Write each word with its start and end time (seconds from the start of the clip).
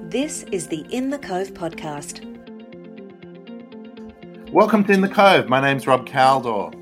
This 0.00 0.44
is 0.44 0.68
the 0.68 0.86
In 0.90 1.10
the 1.10 1.18
Cove 1.18 1.52
podcast. 1.52 2.24
Welcome 4.50 4.84
to 4.84 4.92
In 4.92 5.02
the 5.02 5.08
Cove. 5.08 5.48
My 5.48 5.60
name's 5.60 5.86
Rob 5.86 6.08
Caldor. 6.08 6.72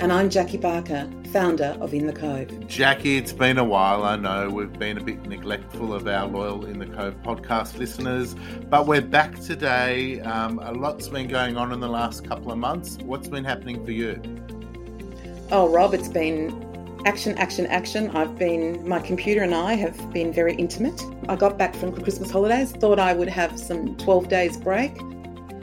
And 0.00 0.12
I'm 0.12 0.28
Jackie 0.28 0.56
Barker, 0.56 1.08
founder 1.32 1.76
of 1.80 1.94
In 1.94 2.06
the 2.06 2.12
Cove. 2.12 2.66
Jackie, 2.66 3.16
it's 3.16 3.32
been 3.32 3.58
a 3.58 3.64
while. 3.64 4.02
I 4.02 4.16
know 4.16 4.50
we've 4.50 4.72
been 4.72 4.98
a 4.98 5.02
bit 5.02 5.24
neglectful 5.26 5.94
of 5.94 6.06
our 6.08 6.26
loyal 6.26 6.64
In 6.66 6.78
the 6.80 6.86
Cove 6.86 7.14
podcast 7.22 7.78
listeners, 7.78 8.34
but 8.68 8.86
we're 8.86 9.00
back 9.00 9.38
today. 9.38 10.20
Um, 10.20 10.58
a 10.58 10.72
lot's 10.72 11.08
been 11.08 11.28
going 11.28 11.56
on 11.56 11.72
in 11.72 11.80
the 11.80 11.88
last 11.88 12.26
couple 12.28 12.50
of 12.50 12.58
months. 12.58 12.98
What's 13.02 13.28
been 13.28 13.44
happening 13.44 13.84
for 13.84 13.92
you? 13.92 14.20
Oh, 15.50 15.68
Rob, 15.68 15.94
it's 15.94 16.08
been 16.08 16.73
action, 17.04 17.36
action, 17.38 17.66
action. 17.66 18.10
I've 18.10 18.36
been, 18.36 18.86
my 18.88 19.00
computer 19.00 19.42
and 19.42 19.54
I 19.54 19.74
have 19.74 20.12
been 20.12 20.32
very 20.32 20.54
intimate. 20.54 21.02
I 21.28 21.36
got 21.36 21.58
back 21.58 21.74
from 21.74 21.92
Christmas 21.92 22.30
holidays, 22.30 22.72
thought 22.72 22.98
I 22.98 23.12
would 23.12 23.28
have 23.28 23.58
some 23.58 23.96
12 23.96 24.28
days 24.28 24.56
break. 24.56 24.96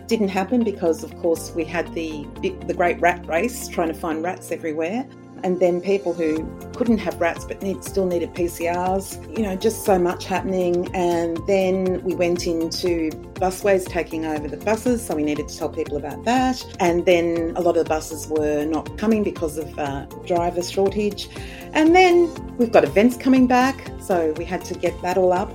Didn't 0.07 0.29
happen 0.29 0.63
because, 0.63 1.03
of 1.03 1.15
course, 1.17 1.51
we 1.55 1.63
had 1.63 1.93
the 1.93 2.27
the 2.41 2.73
great 2.73 2.99
rat 2.99 3.25
race, 3.27 3.67
trying 3.67 3.87
to 3.87 3.93
find 3.93 4.21
rats 4.21 4.51
everywhere 4.51 5.07
and 5.43 5.59
then 5.59 5.81
people 5.81 6.13
who 6.13 6.45
couldn't 6.75 6.99
have 6.99 7.19
rats 7.19 7.45
but 7.45 7.61
need, 7.61 7.83
still 7.83 8.05
needed 8.05 8.33
PCRs, 8.33 9.37
you 9.37 9.43
know, 9.43 9.55
just 9.55 9.85
so 9.85 9.97
much 9.97 10.25
happening. 10.25 10.89
And 10.95 11.37
then 11.47 12.01
we 12.03 12.15
went 12.15 12.47
into 12.47 13.09
Busways 13.35 13.85
taking 13.85 14.25
over 14.25 14.47
the 14.47 14.57
buses, 14.57 15.05
so 15.05 15.15
we 15.15 15.23
needed 15.23 15.47
to 15.47 15.57
tell 15.57 15.69
people 15.69 15.97
about 15.97 16.23
that. 16.25 16.63
And 16.79 17.05
then 17.05 17.53
a 17.55 17.61
lot 17.61 17.77
of 17.77 17.83
the 17.83 17.89
buses 17.89 18.27
were 18.27 18.65
not 18.65 18.97
coming 18.97 19.23
because 19.23 19.57
of 19.57 19.77
uh, 19.77 20.05
driver 20.25 20.63
shortage. 20.63 21.29
And 21.73 21.95
then 21.95 22.33
we've 22.57 22.71
got 22.71 22.83
events 22.83 23.17
coming 23.17 23.47
back, 23.47 23.89
so 24.01 24.33
we 24.37 24.45
had 24.45 24.63
to 24.65 24.73
get 24.73 24.99
that 25.01 25.17
all 25.17 25.33
up. 25.33 25.51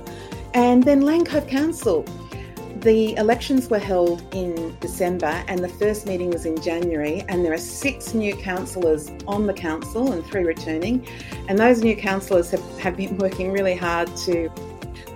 And 0.53 0.83
then 0.83 1.01
Lane 1.01 1.25
Cove 1.25 1.47
Council 1.47 2.05
the 2.81 3.15
elections 3.15 3.69
were 3.69 3.79
held 3.79 4.23
in 4.33 4.77
December 4.79 5.43
and 5.47 5.63
the 5.63 5.69
first 5.69 6.05
meeting 6.05 6.29
was 6.29 6.45
in 6.45 6.61
January, 6.61 7.23
and 7.27 7.43
there 7.43 7.53
are 7.53 7.57
six 7.57 8.13
new 8.13 8.35
councillors 8.35 9.11
on 9.27 9.47
the 9.47 9.53
council 9.53 10.11
and 10.11 10.25
three 10.25 10.43
returning. 10.43 11.07
And 11.47 11.57
those 11.57 11.81
new 11.81 11.95
councillors 11.95 12.51
have, 12.51 12.79
have 12.79 12.97
been 12.97 13.17
working 13.25 13.51
really 13.51 13.75
hard 13.75 14.15
to 14.17 14.49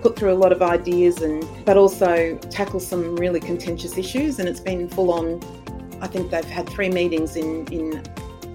put 0.00 0.16
through 0.16 0.32
a 0.32 0.34
lot 0.34 0.52
of 0.52 0.62
ideas 0.62 1.22
and 1.22 1.46
but 1.64 1.76
also 1.76 2.36
tackle 2.50 2.80
some 2.80 3.14
really 3.16 3.38
contentious 3.38 3.96
issues 3.96 4.40
and 4.40 4.48
it's 4.48 4.58
been 4.58 4.88
full 4.88 5.12
on 5.12 5.40
I 6.00 6.08
think 6.08 6.32
they've 6.32 6.44
had 6.44 6.68
three 6.68 6.88
meetings 6.88 7.36
in 7.36 7.66
in 7.68 8.02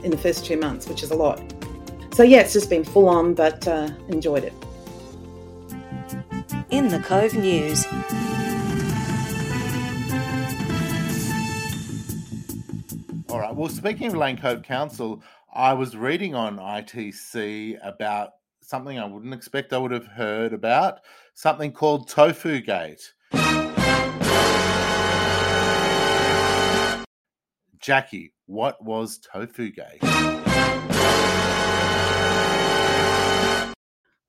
in 0.03 0.11
the 0.11 0.17
first 0.17 0.45
two 0.45 0.57
months, 0.57 0.87
which 0.87 1.01
is 1.01 1.11
a 1.11 1.15
lot. 1.15 1.41
So 2.13 2.23
yeah, 2.23 2.39
it's 2.39 2.53
just 2.53 2.69
been 2.69 2.83
full 2.83 3.07
on, 3.07 3.33
but 3.33 3.67
uh, 3.67 3.89
enjoyed 4.09 4.43
it. 4.43 4.53
In 6.69 6.89
the 6.89 6.99
Cove 6.99 7.33
News. 7.33 7.85
Well, 13.57 13.69
speaking 13.69 14.05
of 14.05 14.13
Lane 14.13 14.37
Council, 14.37 15.23
I 15.51 15.73
was 15.73 15.97
reading 15.97 16.35
on 16.35 16.59
ITC 16.59 17.79
about 17.81 18.33
something 18.61 18.99
I 18.99 19.05
wouldn't 19.05 19.33
expect 19.33 19.73
I 19.73 19.79
would 19.79 19.89
have 19.89 20.05
heard 20.05 20.53
about 20.53 20.99
something 21.33 21.71
called 21.71 22.07
Tofu 22.07 22.61
Gate. 22.61 23.15
Jackie, 27.79 28.35
what 28.45 28.83
was 28.83 29.17
Tofu 29.17 29.71
Gate? 29.71 30.03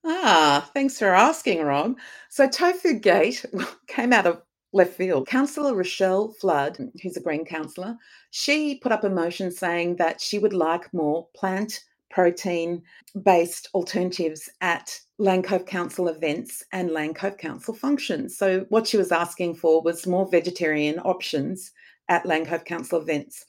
Ah, 0.07 0.71
thanks 0.73 0.99
for 0.99 1.15
asking, 1.15 1.61
Rob. 1.61 1.99
So, 2.31 2.49
Tofu 2.49 2.95
Gate 2.95 3.45
came 3.89 4.15
out 4.15 4.25
of 4.27 4.41
left 4.73 4.95
field. 4.95 5.27
Councillor 5.27 5.75
Rochelle 5.75 6.33
Flood, 6.33 6.79
who's 7.03 7.17
a 7.17 7.21
Green 7.21 7.45
councillor, 7.45 7.97
she 8.31 8.79
put 8.79 8.93
up 8.93 9.05
a 9.05 9.11
motion 9.11 9.51
saying 9.51 9.97
that 9.97 10.21
she 10.21 10.39
would 10.39 10.53
like 10.53 10.93
more 10.93 11.27
plant 11.35 11.81
protein 12.11 12.83
based 13.23 13.69
alternatives 13.75 14.49
at 14.61 14.99
Lane 15.19 15.43
Cove 15.43 15.67
Council 15.67 16.09
events 16.09 16.63
and 16.73 16.91
Lane 16.91 17.15
Cove 17.15 17.39
Council 17.39 17.75
functions. 17.75 18.37
So, 18.37 18.67
what 18.69 18.87
she 18.87 18.97
was 18.97 19.13
asking 19.13 19.57
for 19.57 19.83
was 19.83 20.07
more 20.07 20.29
vegetarian 20.29 20.99
options 21.01 21.73
at 22.09 22.25
Lane 22.25 22.47
Cove 22.47 22.65
Council 22.65 23.01
events. 23.01 23.45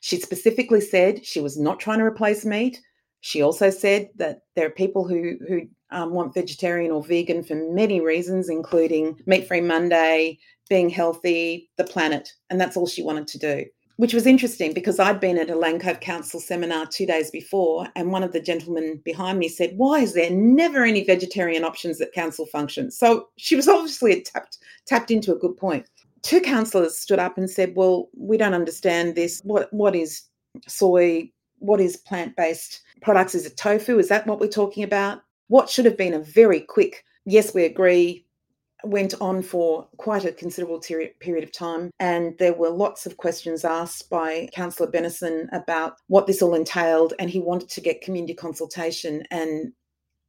She 0.00 0.16
specifically 0.16 0.80
said 0.80 1.24
she 1.24 1.40
was 1.40 1.58
not 1.58 1.80
trying 1.80 1.98
to 1.98 2.04
replace 2.04 2.44
meat. 2.44 2.80
She 3.20 3.42
also 3.42 3.70
said 3.70 4.10
that 4.16 4.40
there 4.54 4.66
are 4.66 4.70
people 4.70 5.08
who, 5.08 5.38
who 5.48 5.62
um, 5.90 6.12
want 6.12 6.34
vegetarian 6.34 6.92
or 6.92 7.02
vegan 7.02 7.42
for 7.42 7.54
many 7.54 8.00
reasons, 8.00 8.48
including 8.48 9.18
Meat 9.26 9.48
Free 9.48 9.62
Monday, 9.62 10.38
being 10.68 10.88
healthy, 10.88 11.70
the 11.76 11.84
planet. 11.84 12.32
And 12.50 12.60
that's 12.60 12.76
all 12.76 12.86
she 12.86 13.02
wanted 13.02 13.26
to 13.28 13.38
do, 13.38 13.64
which 13.96 14.14
was 14.14 14.26
interesting 14.26 14.72
because 14.72 14.98
I'd 14.98 15.20
been 15.20 15.38
at 15.38 15.50
a 15.50 15.58
Lane 15.58 15.78
Cove 15.78 16.00
Council 16.00 16.40
seminar 16.40 16.86
two 16.86 17.06
days 17.06 17.30
before, 17.30 17.88
and 17.94 18.12
one 18.12 18.22
of 18.22 18.32
the 18.32 18.40
gentlemen 18.40 19.00
behind 19.04 19.38
me 19.38 19.48
said, 19.48 19.74
Why 19.76 20.00
is 20.00 20.14
there 20.14 20.30
never 20.30 20.84
any 20.84 21.04
vegetarian 21.04 21.64
options 21.64 22.00
at 22.00 22.12
council 22.12 22.46
functions? 22.46 22.98
So 22.98 23.28
she 23.36 23.56
was 23.56 23.68
obviously 23.68 24.22
tapped, 24.22 24.58
tapped 24.86 25.10
into 25.10 25.32
a 25.32 25.38
good 25.38 25.56
point. 25.56 25.88
Two 26.22 26.40
councillors 26.40 26.96
stood 26.96 27.18
up 27.18 27.36
and 27.36 27.50
said, 27.50 27.74
Well, 27.76 28.08
we 28.16 28.36
don't 28.36 28.54
understand 28.54 29.14
this. 29.14 29.40
What, 29.44 29.72
what 29.72 29.94
is 29.94 30.22
soy? 30.66 31.30
What 31.58 31.80
is 31.80 31.96
plant 31.96 32.36
based 32.36 32.82
products? 33.02 33.34
Is 33.34 33.46
it 33.46 33.56
tofu? 33.56 33.98
Is 33.98 34.08
that 34.08 34.26
what 34.26 34.40
we're 34.40 34.48
talking 34.48 34.82
about? 34.82 35.20
What 35.48 35.68
should 35.68 35.84
have 35.84 35.96
been 35.96 36.14
a 36.14 36.18
very 36.20 36.60
quick, 36.60 37.04
yes, 37.26 37.54
we 37.54 37.64
agree, 37.64 38.23
went 38.86 39.14
on 39.20 39.42
for 39.42 39.88
quite 39.96 40.24
a 40.24 40.32
considerable 40.32 40.80
ter- 40.80 41.10
period 41.20 41.44
of 41.44 41.52
time, 41.52 41.90
and 42.00 42.36
there 42.38 42.54
were 42.54 42.70
lots 42.70 43.06
of 43.06 43.16
questions 43.16 43.64
asked 43.64 44.10
by 44.10 44.48
Councillor 44.52 44.90
Bennison 44.90 45.48
about 45.52 45.96
what 46.08 46.26
this 46.26 46.42
all 46.42 46.54
entailed, 46.54 47.14
and 47.18 47.30
he 47.30 47.40
wanted 47.40 47.68
to 47.70 47.80
get 47.80 48.00
community 48.02 48.34
consultation. 48.34 49.24
And 49.30 49.72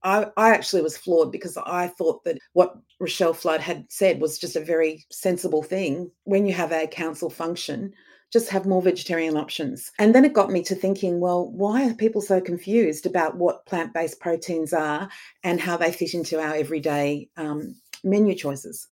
I, 0.03 0.27
I 0.37 0.51
actually 0.51 0.83
was 0.83 0.97
floored 0.97 1.31
because 1.31 1.57
I 1.57 1.87
thought 1.87 2.23
that 2.25 2.37
what 2.53 2.77
Rochelle 2.99 3.33
Flood 3.33 3.61
had 3.61 3.85
said 3.89 4.21
was 4.21 4.37
just 4.37 4.55
a 4.55 4.63
very 4.63 5.05
sensible 5.11 5.63
thing. 5.63 6.11
When 6.23 6.45
you 6.45 6.53
have 6.53 6.71
a 6.71 6.87
council 6.87 7.29
function, 7.29 7.93
just 8.31 8.49
have 8.49 8.65
more 8.65 8.81
vegetarian 8.81 9.37
options. 9.37 9.91
And 9.97 10.13
then 10.13 10.25
it 10.25 10.33
got 10.33 10.51
me 10.51 10.61
to 10.63 10.75
thinking, 10.75 11.19
well, 11.21 11.49
why 11.51 11.89
are 11.89 11.93
people 11.93 12.21
so 12.21 12.41
confused 12.41 13.05
about 13.05 13.37
what 13.37 13.65
plant 13.65 13.93
based 13.93 14.19
proteins 14.19 14.73
are 14.73 15.09
and 15.43 15.59
how 15.59 15.77
they 15.77 15.91
fit 15.91 16.13
into 16.13 16.39
our 16.39 16.53
everyday 16.53 17.29
um, 17.37 17.75
menu 18.05 18.35
choices. 18.35 18.87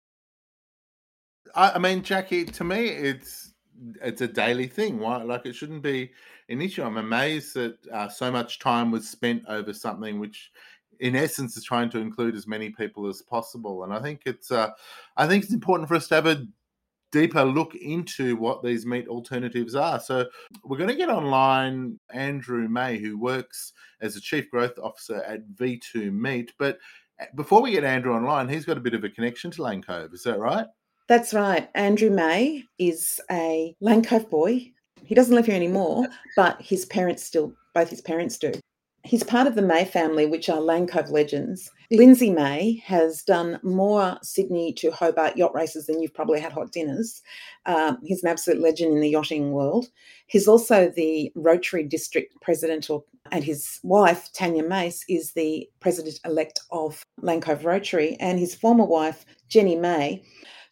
I, 1.56 1.78
mean, 1.78 2.02
Jackie, 2.02 2.46
to 2.46 2.64
me, 2.64 2.88
it's 2.88 3.54
it's 4.02 4.22
a 4.22 4.28
daily 4.28 4.68
thing. 4.68 5.00
Why, 5.00 5.22
like, 5.22 5.46
it 5.46 5.56
shouldn't 5.56 5.84
be 5.84 6.12
an 6.50 6.62
issue. 6.62 6.84
I'm 6.84 6.98
amazed 6.98 7.54
that 7.56 7.78
uh, 7.92 8.10
so 8.10 8.32
much 8.32 8.60
time 8.60 8.92
was 8.92 9.08
spent 9.08 9.44
over 9.48 9.72
something 9.74 10.20
which, 10.20 10.52
in 11.00 11.16
essence, 11.16 11.56
is 11.56 11.64
trying 11.64 11.90
to 11.92 12.00
include 12.00 12.36
as 12.36 12.48
many 12.48 12.72
people 12.72 13.08
as 13.08 13.22
possible. 13.22 13.84
And 13.84 13.94
I 13.94 14.02
think 14.02 14.22
it's 14.26 14.52
uh, 14.52 14.72
I 15.16 15.28
think 15.28 15.44
it's 15.44 15.54
important 15.54 15.88
for 15.88 15.96
us 15.96 16.08
to 16.08 16.16
have 16.16 16.26
a 16.26 16.46
deeper 17.12 17.44
look 17.44 17.76
into 17.76 18.36
what 18.38 18.64
these 18.64 18.88
meat 18.88 19.08
alternatives 19.08 19.76
are. 19.76 20.00
So 20.00 20.26
we're 20.64 20.80
going 20.80 20.90
to 20.90 20.96
get 20.96 21.10
online 21.10 22.00
Andrew 22.12 22.68
May, 22.68 22.98
who 22.98 23.20
works 23.20 23.74
as 24.02 24.16
a 24.16 24.22
chief 24.22 24.50
growth 24.50 24.80
officer 24.82 25.24
at 25.24 25.48
V2 25.52 26.12
Meat, 26.12 26.54
but 26.58 26.80
before 27.36 27.62
we 27.62 27.72
get 27.72 27.84
Andrew 27.84 28.14
online, 28.14 28.50
he's 28.50 28.66
got 28.66 28.78
a 28.78 28.82
bit 28.82 28.94
of 28.94 29.04
a 29.04 29.10
connection 29.10 29.52
to 29.52 29.64
Lane 29.64 29.82
Cove. 29.82 30.14
Is 30.14 30.24
that 30.24 30.40
right? 30.40 30.68
That's 31.08 31.34
right. 31.34 31.70
Andrew 31.76 32.10
May 32.10 32.64
is 32.80 33.20
a 33.30 33.76
Lane 33.82 34.04
Cove 34.04 34.30
boy. 34.30 34.72
He 35.04 35.16
doesn't 35.16 35.36
live 35.36 35.48
here 35.48 35.56
anymore, 35.56 36.08
but 36.36 36.62
his 36.62 36.86
parents 36.86 37.24
still, 37.24 37.54
both 37.74 37.90
his 37.90 38.02
parents 38.02 38.38
do. 38.38 38.54
He's 39.06 39.24
part 39.24 39.48
of 39.48 39.56
the 39.56 39.62
May 39.62 39.84
family, 39.84 40.26
which 40.26 40.48
are 40.48 40.62
Lane 40.62 40.88
Cove 40.88 41.10
legends. 41.10 41.70
Lindsay 41.92 42.30
May 42.30 42.82
has 42.86 43.22
done 43.22 43.60
more 43.62 44.18
Sydney 44.24 44.72
to 44.76 44.92
Hobart 44.92 45.36
yacht 45.36 45.54
races 45.54 45.88
than 45.88 46.02
you've 46.02 46.14
probably 46.14 46.40
had 46.40 46.54
hot 46.54 46.72
dinners. 46.72 47.22
Um, 47.66 47.98
he's 48.02 48.24
an 48.24 48.30
absolute 48.30 48.62
legend 48.62 48.94
in 48.94 49.02
the 49.02 49.10
yachting 49.10 49.52
world. 49.52 49.88
He's 50.28 50.48
also 50.48 50.90
the 50.90 51.34
Rotary 51.36 51.84
District 51.84 52.34
President, 52.42 52.90
and 53.32 53.44
his 53.44 53.82
wife, 53.84 54.32
Tanya 54.32 54.64
Mace, 54.64 55.04
is 55.10 55.34
the 55.34 55.70
President 55.82 56.20
elect 56.24 56.62
of 56.72 57.06
Lane 57.22 57.42
Cove 57.42 57.66
Rotary, 57.66 58.16
and 58.22 58.40
his 58.40 58.56
former 58.56 58.86
wife, 58.86 59.26
Jenny 59.50 59.76
May. 59.76 60.24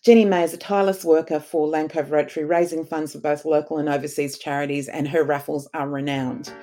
Jenny 0.04 0.24
May 0.24 0.44
is 0.44 0.54
a 0.54 0.58
tireless 0.58 1.04
worker 1.04 1.42
for 1.42 1.68
Lane 1.68 1.90
Cove 1.90 2.12
Rotary, 2.12 2.46
raising 2.46 2.86
funds 2.86 3.12
for 3.12 3.20
both 3.20 3.44
local 3.44 3.78
and 3.78 3.90
overseas 3.90 4.38
charities, 4.38 4.88
and 4.88 5.06
her 5.10 5.26
raffles 5.26 5.68
are 5.74 5.90
renowned. 5.90 6.54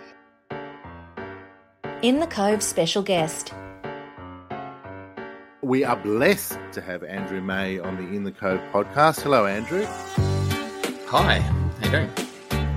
In 2.00 2.20
the 2.20 2.28
Cove 2.28 2.62
special 2.62 3.02
guest. 3.02 3.52
We 5.62 5.82
are 5.82 5.96
blessed 5.96 6.56
to 6.70 6.80
have 6.80 7.02
Andrew 7.02 7.40
May 7.40 7.80
on 7.80 7.96
the 7.96 8.04
In 8.14 8.22
the 8.22 8.30
Cove 8.30 8.60
podcast. 8.72 9.20
Hello, 9.22 9.46
Andrew. 9.46 9.84
Hi, 11.08 11.40
how 11.40 11.84
you 11.84 11.90
doing? 11.90 12.10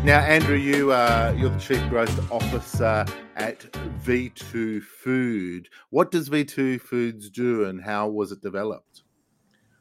Now, 0.04 0.22
Andrew, 0.22 0.56
you 0.56 0.92
uh, 0.92 1.36
you're 1.38 1.52
the 1.52 1.60
chief 1.60 1.88
growth 1.88 2.32
officer 2.32 3.06
at 3.36 3.60
V2 4.04 4.82
Food. 4.82 5.70
What 5.92 6.10
does 6.10 6.28
V2 6.28 6.82
Foods 6.82 7.30
do, 7.30 7.66
and 7.66 7.80
how 7.80 8.08
was 8.08 8.32
it 8.32 8.42
developed? 8.42 9.04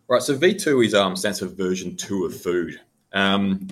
Right. 0.06 0.20
So 0.20 0.36
V2 0.36 0.84
is 0.84 0.92
um, 0.92 1.16
stands 1.16 1.38
for 1.38 1.46
version 1.46 1.96
two 1.96 2.26
of 2.26 2.38
food. 2.38 2.78
Um, 3.12 3.68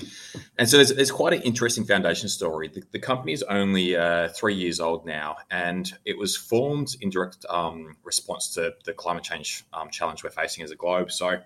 and 0.58 0.68
so 0.68 0.82
there's, 0.82 1.12
quite 1.12 1.32
an 1.32 1.42
interesting 1.42 1.84
foundation 1.84 2.28
story. 2.28 2.68
The, 2.68 2.82
the 2.90 2.98
company 2.98 3.32
is 3.32 3.42
only 3.44 3.96
uh, 3.96 4.28
three 4.30 4.54
years 4.54 4.80
old 4.80 5.06
now, 5.06 5.36
and 5.50 5.92
it 6.04 6.18
was 6.18 6.36
formed 6.36 6.96
in 7.00 7.10
direct 7.10 7.46
um, 7.48 7.96
response 8.02 8.52
to 8.54 8.74
the 8.84 8.92
climate 8.92 9.24
change 9.24 9.64
um, 9.72 9.90
challenge 9.90 10.24
we're 10.24 10.30
facing 10.30 10.64
as 10.64 10.70
a 10.70 10.76
globe. 10.76 11.12
So 11.12 11.38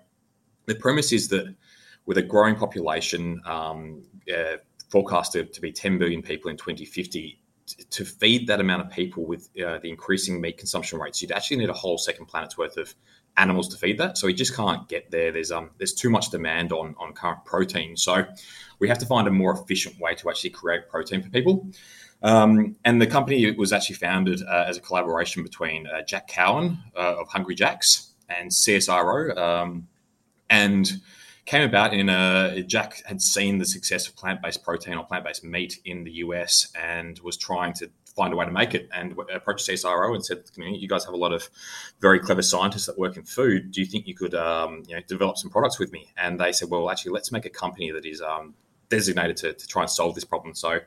the 0.65 0.75
premise 0.75 1.11
is 1.11 1.27
that 1.29 1.53
with 2.05 2.17
a 2.17 2.21
growing 2.21 2.55
population 2.55 3.41
um, 3.45 4.03
uh, 4.33 4.57
forecasted 4.89 5.53
to 5.53 5.61
be 5.61 5.71
10 5.71 5.97
billion 5.97 6.21
people 6.21 6.49
in 6.49 6.57
2050, 6.57 7.39
to 7.89 8.05
feed 8.05 8.47
that 8.47 8.59
amount 8.59 8.81
of 8.81 8.91
people 8.91 9.25
with 9.25 9.49
uh, 9.65 9.79
the 9.79 9.89
increasing 9.89 10.41
meat 10.41 10.57
consumption 10.57 10.99
rates, 10.99 11.21
you'd 11.21 11.31
actually 11.31 11.57
need 11.57 11.69
a 11.69 11.73
whole 11.73 11.97
second 11.97 12.25
planet's 12.25 12.57
worth 12.57 12.77
of 12.77 12.93
animals 13.37 13.67
to 13.69 13.77
feed 13.77 13.97
that. 13.97 14.17
So 14.17 14.27
we 14.27 14.33
just 14.33 14.55
can't 14.55 14.87
get 14.87 15.09
there. 15.11 15.31
There's 15.31 15.51
um 15.51 15.71
there's 15.77 15.93
too 15.93 16.09
much 16.09 16.29
demand 16.29 16.71
on 16.71 16.95
on 16.99 17.13
current 17.13 17.43
protein. 17.45 17.97
So 17.97 18.25
we 18.79 18.87
have 18.87 18.97
to 18.99 19.05
find 19.05 19.27
a 19.27 19.31
more 19.31 19.53
efficient 19.53 19.99
way 19.99 20.15
to 20.15 20.29
actually 20.29 20.51
create 20.51 20.89
protein 20.89 21.21
for 21.21 21.29
people. 21.29 21.67
Um, 22.21 22.77
and 22.85 23.01
the 23.01 23.07
company 23.07 23.51
was 23.51 23.73
actually 23.73 23.97
founded 23.97 24.41
uh, 24.43 24.65
as 24.67 24.77
a 24.77 24.81
collaboration 24.81 25.43
between 25.43 25.87
uh, 25.87 26.03
Jack 26.03 26.29
Cowin 26.29 26.77
uh, 26.95 27.19
of 27.19 27.27
Hungry 27.27 27.53
Jacks 27.53 28.13
and 28.29 28.49
CSIRO, 28.49 29.37
um, 29.37 29.87
and 30.49 30.89
came 31.45 31.63
about 31.63 31.93
in 31.93 32.07
a 32.07 32.63
Jack 32.63 33.03
had 33.05 33.21
seen 33.21 33.57
the 33.57 33.65
success 33.65 34.07
of 34.07 34.15
plant-based 34.15 34.63
protein 34.63 34.93
or 34.93 35.05
plant-based 35.05 35.43
meat 35.43 35.79
in 35.83 36.05
the 36.05 36.11
US 36.11 36.71
and 36.79 37.19
was 37.19 37.35
trying 37.35 37.73
to 37.73 37.89
find 38.15 38.33
a 38.33 38.35
way 38.35 38.45
to 38.45 38.51
make 38.51 38.75
it 38.75 38.89
and 38.93 39.15
approached 39.33 39.67
CSIRO 39.67 40.13
and 40.13 40.25
said, 40.25 40.43
you 40.55 40.87
guys 40.87 41.05
have 41.05 41.13
a 41.13 41.17
lot 41.17 41.33
of 41.33 41.49
very 41.99 42.19
clever 42.19 42.41
scientists 42.41 42.85
that 42.85 42.97
work 42.97 43.17
in 43.17 43.23
food. 43.23 43.71
Do 43.71 43.81
you 43.81 43.87
think 43.87 44.07
you 44.07 44.15
could 44.15 44.35
um, 44.35 44.83
you 44.87 44.95
know, 44.95 45.01
develop 45.07 45.37
some 45.37 45.49
products 45.49 45.79
with 45.79 45.91
me? 45.91 46.11
And 46.17 46.39
they 46.39 46.51
said, 46.51 46.69
well, 46.69 46.89
actually, 46.89 47.13
let's 47.13 47.31
make 47.31 47.45
a 47.45 47.49
company 47.49 47.91
that 47.91 48.05
is 48.05 48.21
um, 48.21 48.53
designated 48.89 49.37
to, 49.37 49.53
to, 49.53 49.67
try 49.67 49.81
and 49.81 49.89
solve 49.89 50.13
this 50.13 50.23
problem. 50.23 50.53
So 50.53 50.79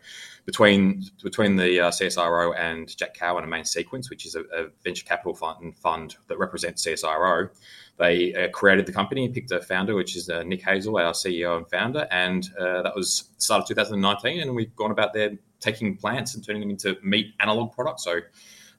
between 0.44 1.04
between 1.22 1.56
the 1.56 1.80
uh, 1.80 1.90
CSIRO 1.90 2.56
and 2.56 2.96
Jack 2.96 3.16
Cowin 3.16 3.38
and 3.38 3.46
a 3.46 3.48
Main 3.48 3.64
Sequence, 3.64 4.10
which 4.10 4.26
is 4.26 4.36
a, 4.36 4.42
a 4.52 4.68
venture 4.84 5.04
capital 5.04 5.34
fund, 5.34 5.76
fund 5.76 6.16
that 6.28 6.38
represents 6.38 6.86
CSIRO, 6.86 7.50
they 7.98 8.34
uh, 8.34 8.48
created 8.50 8.86
the 8.86 8.92
company 8.92 9.24
and 9.24 9.34
picked 9.34 9.50
a 9.50 9.60
founder, 9.60 9.94
which 9.94 10.16
is 10.16 10.28
uh, 10.28 10.42
Nick 10.44 10.62
Hazell, 10.62 11.02
our 11.02 11.12
CEO 11.12 11.56
and 11.56 11.68
founder. 11.68 12.06
And 12.10 12.48
uh, 12.58 12.82
that 12.82 12.94
was 12.94 13.30
started 13.38 13.66
2019. 13.66 14.40
And 14.40 14.54
we've 14.54 14.74
gone 14.76 14.90
about 14.90 15.12
there 15.12 15.32
taking 15.60 15.96
plants 15.96 16.34
and 16.34 16.44
turning 16.44 16.60
them 16.60 16.70
into 16.70 16.96
meat 17.02 17.34
analog 17.40 17.72
products. 17.72 18.04
So 18.04 18.20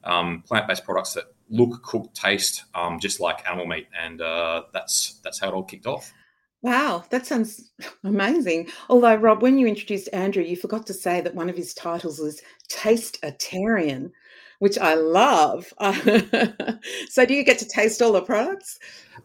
um, 0.04 0.42
plant-based 0.46 0.84
products 0.84 1.14
that 1.14 1.24
look, 1.50 1.82
cook, 1.82 2.12
taste 2.14 2.64
um, 2.74 3.00
just 3.00 3.20
like 3.20 3.46
animal 3.46 3.66
meat, 3.66 3.88
and 3.98 4.20
uh, 4.20 4.62
that's 4.72 5.20
that's 5.24 5.38
how 5.40 5.48
it 5.48 5.54
all 5.54 5.64
kicked 5.64 5.86
off. 5.86 6.12
Wow, 6.60 7.04
that 7.10 7.24
sounds 7.24 7.70
amazing. 8.02 8.68
Although, 8.88 9.14
Rob, 9.14 9.42
when 9.42 9.58
you 9.58 9.66
introduced 9.68 10.08
Andrew, 10.12 10.42
you 10.42 10.56
forgot 10.56 10.86
to 10.88 10.94
say 10.94 11.20
that 11.20 11.34
one 11.34 11.48
of 11.48 11.56
his 11.56 11.72
titles 11.72 12.18
is 12.18 12.42
Taste-atarian, 12.68 14.10
which 14.58 14.78
I 14.78 14.94
love. 14.94 15.72
so, 17.08 17.24
do 17.26 17.34
you 17.34 17.44
get 17.44 17.58
to 17.58 17.68
taste 17.68 18.02
all 18.02 18.12
the 18.12 18.22
products? 18.22 18.78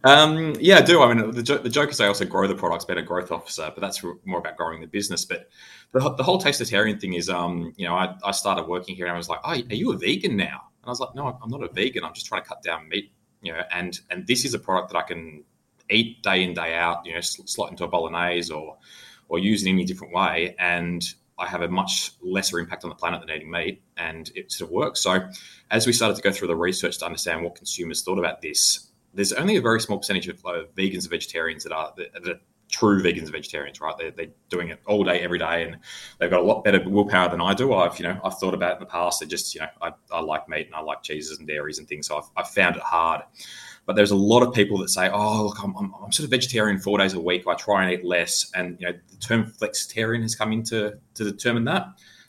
Um, 0.04 0.56
yeah, 0.60 0.78
I 0.78 0.82
do. 0.82 1.02
I 1.02 1.14
mean, 1.14 1.32
the, 1.32 1.42
the 1.42 1.70
joke 1.70 1.92
is 1.92 2.02
I 2.02 2.08
also 2.08 2.26
grow 2.26 2.48
the 2.48 2.56
products, 2.56 2.86
better 2.86 3.02
growth 3.02 3.32
officer, 3.32 3.72
but 3.74 3.82
that's 3.82 4.04
more 4.26 4.40
about 4.40 4.58
growing 4.58 4.82
the 4.82 4.88
business. 4.88 5.26
But 5.26 5.50
the, 5.92 6.00
the 6.16 6.24
whole 6.24 6.42
tasteatarian 6.42 7.00
thing 7.00 7.14
is, 7.14 7.30
um, 7.30 7.74
you 7.78 7.88
know, 7.88 7.96
I, 7.96 8.16
I 8.24 8.32
started 8.32 8.68
working 8.68 8.96
here 8.96 9.06
and 9.06 9.14
I 9.14 9.18
was 9.18 9.30
like, 9.30 9.40
oh, 9.44 9.52
are 9.52 9.76
you 9.76 9.94
a 9.94 9.98
vegan 9.98 10.36
now? 10.36 10.62
And 10.82 10.88
I 10.88 10.90
was 10.90 11.00
like, 11.00 11.16
no, 11.16 11.40
I'm 11.42 11.50
not 11.50 11.64
a 11.64 11.72
vegan. 11.72 12.04
I'm 12.04 12.14
just 12.14 12.26
trying 12.26 12.44
to 12.44 12.48
cut 12.48 12.62
down 12.62 12.90
meat, 12.90 13.12
you 13.42 13.54
know, 13.54 13.62
and 13.72 14.00
and 14.10 14.28
this 14.28 14.44
is 14.46 14.54
a 14.54 14.60
product 14.60 14.92
that 14.92 14.98
I 14.98 15.04
can 15.04 15.44
eat 15.90 16.22
day 16.24 16.44
in 16.44 16.54
day 16.54 16.76
out, 16.76 17.06
you 17.06 17.14
know, 17.14 17.22
slot 17.22 17.72
into 17.72 17.86
a 17.86 17.88
bolognese 17.88 18.52
or 18.52 18.78
or 19.30 19.40
use 19.40 19.64
in 19.64 19.70
any 19.70 19.86
different 19.86 20.14
way, 20.14 20.56
and 20.60 21.02
I 21.44 21.48
have 21.48 21.62
a 21.62 21.68
much 21.68 22.12
lesser 22.22 22.60
impact 22.60 22.84
on 22.84 22.90
the 22.90 22.96
planet 22.96 23.22
than 23.22 23.30
eating 23.36 23.52
meat, 23.52 23.82
and 23.98 24.32
it 24.36 24.52
sort 24.52 24.70
of 24.70 24.74
works. 24.74 25.02
So, 25.02 25.28
as 25.72 25.86
we 25.86 25.94
started 25.94 26.16
to 26.16 26.22
go 26.22 26.32
through 26.32 26.48
the 26.48 26.56
research 26.56 26.98
to 27.00 27.06
understand 27.06 27.44
what 27.44 27.56
consumers 27.56 28.04
thought 28.04 28.20
about 28.20 28.42
this, 28.42 28.90
there's 29.14 29.34
only 29.34 29.58
a 29.58 29.62
very 29.62 29.80
small 29.80 29.98
percentage 29.98 30.28
of 30.28 30.42
vegans 30.42 31.02
and 31.02 31.10
vegetarians 31.10 31.64
that 31.64 31.74
are 31.74 31.94
that, 31.98 32.24
that 32.24 32.42
true 32.74 33.02
vegans 33.04 33.24
and 33.24 33.32
vegetarians, 33.32 33.80
right? 33.80 33.96
They're, 33.98 34.12
they're 34.12 34.34
doing 34.50 34.70
it 34.70 34.80
all 34.88 35.04
day, 35.04 35.20
every 35.20 35.38
day, 35.38 35.64
and 35.64 35.78
they've 36.20 36.30
got 36.30 36.40
a 36.40 36.44
lot 36.44 36.64
better 36.64 36.82
willpower 36.84 37.30
than 37.30 37.40
I 37.40 37.54
do. 37.54 37.74
I've, 37.74 37.98
you 38.00 38.04
know, 38.04 38.20
I've 38.24 38.38
thought 38.40 38.56
about 38.56 38.72
it 38.72 38.74
in 38.76 38.80
the 38.80 38.88
past. 38.88 39.22
It 39.22 39.28
just, 39.28 39.54
you 39.54 39.62
know, 39.62 39.68
I, 39.82 39.92
I 40.12 40.22
like 40.22 40.50
meat 40.50 40.66
and 40.66 40.76
I 40.76 40.82
like 40.82 41.04
cheeses 41.04 41.38
and 41.38 41.48
dairies 41.48 41.78
and 41.78 41.88
things. 41.88 42.08
So 42.08 42.18
I've, 42.18 42.30
I've 42.36 42.50
found 42.50 42.76
it 42.76 42.82
hard. 42.82 43.22
But 43.86 43.96
there's 43.96 44.12
a 44.12 44.16
lot 44.16 44.44
of 44.44 44.54
people 44.54 44.78
that 44.78 44.90
say, 44.90 45.10
oh, 45.10 45.48
look, 45.48 45.62
I'm, 45.62 45.76
I'm, 45.76 45.94
I'm, 46.02 46.12
sort 46.12 46.24
of 46.26 46.30
vegetarian 46.30 46.80
four 46.80 46.98
days 46.98 47.14
a 47.14 47.20
week. 47.20 47.46
I 47.48 47.54
try 47.56 47.84
and 47.84 47.92
eat 47.92 48.06
less. 48.06 48.50
And, 48.56 48.78
you 48.80 48.88
know, 48.88 48.94
the 49.10 49.18
term 49.18 49.52
flexitarian 49.60 50.22
has 50.22 50.36
come 50.36 50.54
in 50.54 50.64
to, 50.64 50.98
to 51.16 51.24
determine 51.24 51.66
that. 51.66 51.88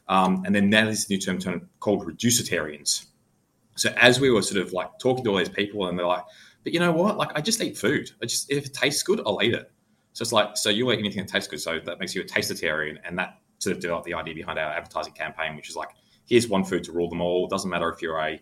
Um, 0.08 0.42
and 0.44 0.54
then 0.54 0.68
now 0.68 0.84
there's 0.84 1.08
a 1.08 1.12
new 1.12 1.18
term, 1.18 1.68
called 1.78 2.06
reducitarians. 2.06 3.06
So 3.76 3.90
as 3.96 4.20
we 4.20 4.30
were 4.30 4.42
sort 4.42 4.66
of 4.66 4.72
like 4.72 4.98
talking 4.98 5.24
to 5.24 5.30
all 5.30 5.36
these 5.36 5.48
people 5.48 5.86
and 5.86 5.98
they're 5.98 6.06
like, 6.06 6.24
but 6.64 6.72
you 6.72 6.80
know 6.80 6.92
what? 6.92 7.18
Like 7.18 7.30
I 7.36 7.40
just 7.40 7.60
eat 7.60 7.78
food. 7.78 8.10
I 8.22 8.26
just, 8.26 8.50
if 8.50 8.66
it 8.66 8.74
tastes 8.74 9.02
good, 9.02 9.20
I'll 9.24 9.42
eat 9.42 9.54
it. 9.54 9.70
So 10.12 10.22
it's 10.22 10.32
like, 10.32 10.56
so 10.56 10.70
you 10.70 10.90
eat 10.92 10.98
anything 10.98 11.24
that 11.24 11.32
tastes 11.32 11.48
good. 11.48 11.60
So 11.60 11.78
that 11.78 12.00
makes 12.00 12.14
you 12.14 12.22
a 12.22 12.24
tasteatarian. 12.24 12.98
And 13.04 13.18
that 13.18 13.38
sort 13.58 13.76
of 13.76 13.82
developed 13.82 14.06
the 14.06 14.14
idea 14.14 14.34
behind 14.34 14.58
our 14.58 14.72
advertising 14.72 15.12
campaign, 15.12 15.56
which 15.56 15.68
is 15.68 15.76
like, 15.76 15.90
here's 16.26 16.48
one 16.48 16.64
food 16.64 16.84
to 16.84 16.92
rule 16.92 17.08
them 17.08 17.20
all. 17.20 17.46
Doesn't 17.46 17.70
matter 17.70 17.90
if 17.90 18.00
you're 18.00 18.18
a 18.18 18.40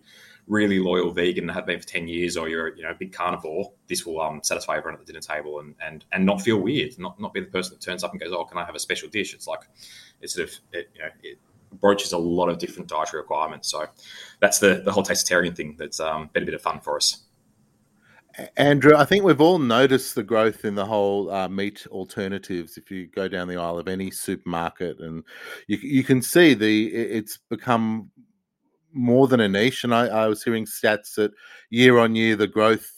really 0.48 0.80
loyal 0.80 1.12
vegan 1.12 1.44
and 1.44 1.52
have 1.52 1.66
been 1.66 1.78
for 1.78 1.86
10 1.86 2.08
years 2.08 2.36
or 2.36 2.48
you're 2.48 2.76
you 2.76 2.82
know 2.82 2.90
a 2.90 2.94
big 2.94 3.12
carnivore 3.12 3.70
this 3.86 4.04
will 4.04 4.20
um, 4.20 4.40
satisfy 4.42 4.76
everyone 4.76 4.94
at 4.94 5.06
the 5.06 5.12
dinner 5.12 5.20
table 5.20 5.60
and 5.60 5.74
and 5.80 6.04
and 6.12 6.26
not 6.26 6.42
feel 6.42 6.58
weird 6.58 6.98
not 6.98 7.18
not 7.20 7.32
be 7.32 7.40
the 7.40 7.46
person 7.46 7.74
that 7.74 7.80
turns 7.80 8.02
up 8.02 8.10
and 8.10 8.20
goes 8.20 8.32
oh 8.32 8.44
can 8.44 8.58
i 8.58 8.64
have 8.64 8.74
a 8.74 8.78
special 8.80 9.08
dish? 9.08 9.34
It's 9.34 9.46
like 9.46 9.60
it's 10.20 10.34
sort 10.34 10.48
of 10.48 10.54
it, 10.72 10.90
you 10.94 11.02
know 11.02 11.08
it 11.22 11.38
broaches 11.80 12.12
a 12.12 12.18
lot 12.18 12.48
of 12.48 12.58
different 12.58 12.88
dietary 12.88 13.22
requirements. 13.22 13.70
So 13.70 13.86
that's 14.40 14.58
the 14.58 14.82
the 14.84 14.92
whole 14.92 15.04
tasteatarian 15.04 15.56
thing 15.56 15.76
that's 15.78 16.00
um, 16.00 16.30
been 16.32 16.42
a 16.42 16.46
bit 16.46 16.54
of 16.54 16.62
fun 16.62 16.80
for 16.80 16.96
us. 16.96 17.24
Andrew, 18.56 18.96
I 18.96 19.04
think 19.04 19.24
we've 19.24 19.42
all 19.42 19.58
noticed 19.58 20.14
the 20.14 20.22
growth 20.22 20.64
in 20.64 20.74
the 20.74 20.86
whole 20.86 21.30
uh, 21.30 21.48
meat 21.48 21.86
alternatives. 21.90 22.78
If 22.78 22.90
you 22.90 23.06
go 23.06 23.28
down 23.28 23.46
the 23.46 23.56
aisle 23.56 23.78
of 23.78 23.88
any 23.88 24.10
supermarket, 24.10 25.00
and 25.00 25.22
you, 25.66 25.76
you 25.82 26.02
can 26.02 26.22
see 26.22 26.54
the 26.54 26.86
it's 26.88 27.38
become 27.50 28.10
more 28.92 29.28
than 29.28 29.40
a 29.40 29.48
niche. 29.48 29.84
And 29.84 29.94
I, 29.94 30.06
I 30.06 30.26
was 30.28 30.42
hearing 30.42 30.66
stats 30.66 31.14
that 31.14 31.32
year 31.70 31.98
on 31.98 32.14
year 32.14 32.36
the 32.36 32.46
growth 32.46 32.90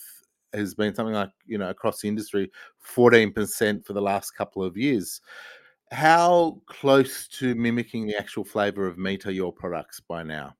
has 0.52 0.75
been 0.75 0.94
something 0.94 1.14
like 1.14 1.31
you 1.46 1.58
know 1.58 1.70
across 1.70 2.00
the 2.00 2.08
industry, 2.08 2.50
fourteen 2.79 3.32
percent 3.32 3.84
for 3.84 3.93
the 3.93 4.03
last 4.03 4.32
couple 4.32 4.63
of 4.63 4.77
years. 4.77 5.20
How 5.91 6.60
close 6.67 7.29
to 7.29 7.55
mimicking 7.55 8.06
the 8.06 8.17
actual 8.17 8.44
flavor 8.44 8.86
of 8.86 8.98
meat 8.98 9.27
are 9.27 9.32
your 9.32 9.53
products 9.53 10.01
by 10.01 10.22
now? 10.22 10.56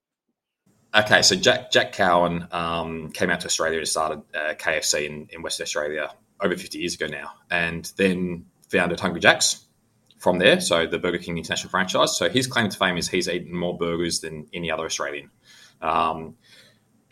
Okay, 0.95 1.23
so 1.23 1.35
Jack 1.35 1.73
Jack 1.73 1.93
Cowin 1.93 2.53
um, 2.55 3.11
came 3.11 3.31
out 3.31 3.41
to 3.41 3.47
Australia 3.47 3.79
and 3.79 3.89
started 3.89 4.23
uh, 4.35 4.55
KFC 4.55 5.07
in, 5.07 5.27
in 5.31 5.43
Western 5.43 5.65
Australia 5.65 6.11
over 6.41 6.57
50 6.57 6.79
years 6.79 6.95
ago 6.95 7.07
now, 7.07 7.33
and 7.51 7.93
then 7.97 8.45
founded 8.69 9.01
Hungry 9.01 9.21
Jacks 9.21 9.64
from 10.25 10.39
there. 10.39 10.59
So 10.59 10.87
the 10.87 10.99
Burger 10.99 11.19
King 11.19 11.37
international 11.37 11.71
franchise. 11.71 12.17
So 12.17 12.31
his 12.31 12.47
claim 12.47 12.71
to 12.71 12.77
fame 12.79 12.97
is 12.97 13.09
he's 13.09 13.29
eaten 13.29 13.55
more 13.55 13.77
burgers 13.77 14.21
than 14.21 14.47
any 14.55 14.71
other 14.71 14.87
Australian. 14.87 15.31
Um, 15.83 16.35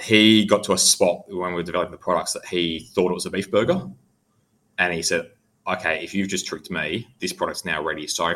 he 0.01 0.47
got 0.47 0.65
to 0.65 0.73
a 0.73 0.79
spot 0.79 1.25
when 1.29 1.51
we 1.51 1.57
were 1.57 1.63
developing 1.63 1.93
the 1.93 1.99
products 1.99 2.33
that 2.33 2.47
he 2.47 2.89
thought 2.95 3.11
it 3.11 3.15
was 3.15 3.27
a 3.27 3.31
beef 3.31 3.51
burger, 3.51 3.87
and 4.79 4.95
he 4.95 5.03
said, 5.03 5.31
"Okay, 5.69 6.03
if 6.03 6.15
you've 6.15 6.29
just 6.29 6.47
tricked 6.47 6.71
me, 6.71 7.07
this 7.21 7.35
product's 7.35 7.67
now 7.67 7.83
ready." 7.85 8.07
So 8.07 8.35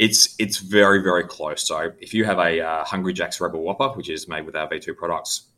it's 0.00 0.34
it's 0.40 0.58
very 0.58 1.00
very 1.02 1.24
close. 1.24 1.66
So 1.66 1.92
if 2.00 2.12
you 2.12 2.24
have 2.24 2.38
a 2.38 2.60
uh, 2.60 2.84
Hungry 2.84 3.12
Jack's 3.12 3.40
Rebel 3.40 3.62
Whopper, 3.62 3.90
which 3.96 4.10
is 4.10 4.26
made 4.28 4.44
with 4.44 4.56
our 4.56 4.68
V2 4.68 4.96
products, 4.96 5.52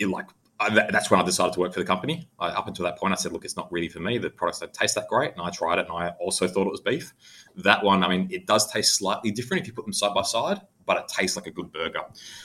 it 0.00 0.08
like 0.08 0.26
I, 0.58 0.70
that's 0.70 1.10
when 1.10 1.20
I 1.20 1.22
decided 1.24 1.52
to 1.54 1.60
work 1.60 1.74
for 1.74 1.80
the 1.80 1.86
company. 1.86 2.28
I, 2.38 2.48
up 2.48 2.66
until 2.66 2.84
that 2.84 2.98
point, 2.98 3.12
I 3.12 3.16
said, 3.16 3.32
"Look, 3.32 3.44
it's 3.44 3.56
not 3.56 3.70
really 3.70 3.88
for 3.88 4.00
me. 4.00 4.18
The 4.18 4.30
products 4.30 4.60
don't 4.60 4.72
taste 4.72 4.94
that 4.94 5.08
great." 5.08 5.32
And 5.32 5.42
I 5.42 5.50
tried 5.50 5.78
it, 5.78 5.86
and 5.88 5.96
I 5.96 6.10
also 6.18 6.48
thought 6.48 6.66
it 6.66 6.70
was 6.70 6.80
beef. 6.80 7.12
That 7.56 7.84
one, 7.84 8.02
I 8.02 8.08
mean, 8.08 8.28
it 8.30 8.46
does 8.46 8.70
taste 8.72 8.96
slightly 8.96 9.30
different 9.30 9.62
if 9.62 9.66
you 9.66 9.74
put 9.74 9.84
them 9.84 9.92
side 9.92 10.14
by 10.14 10.22
side, 10.22 10.60
but 10.86 10.96
it 10.96 11.08
tastes 11.08 11.36
like 11.36 11.46
a 11.46 11.50
good 11.50 11.70
burger. 11.72 12.00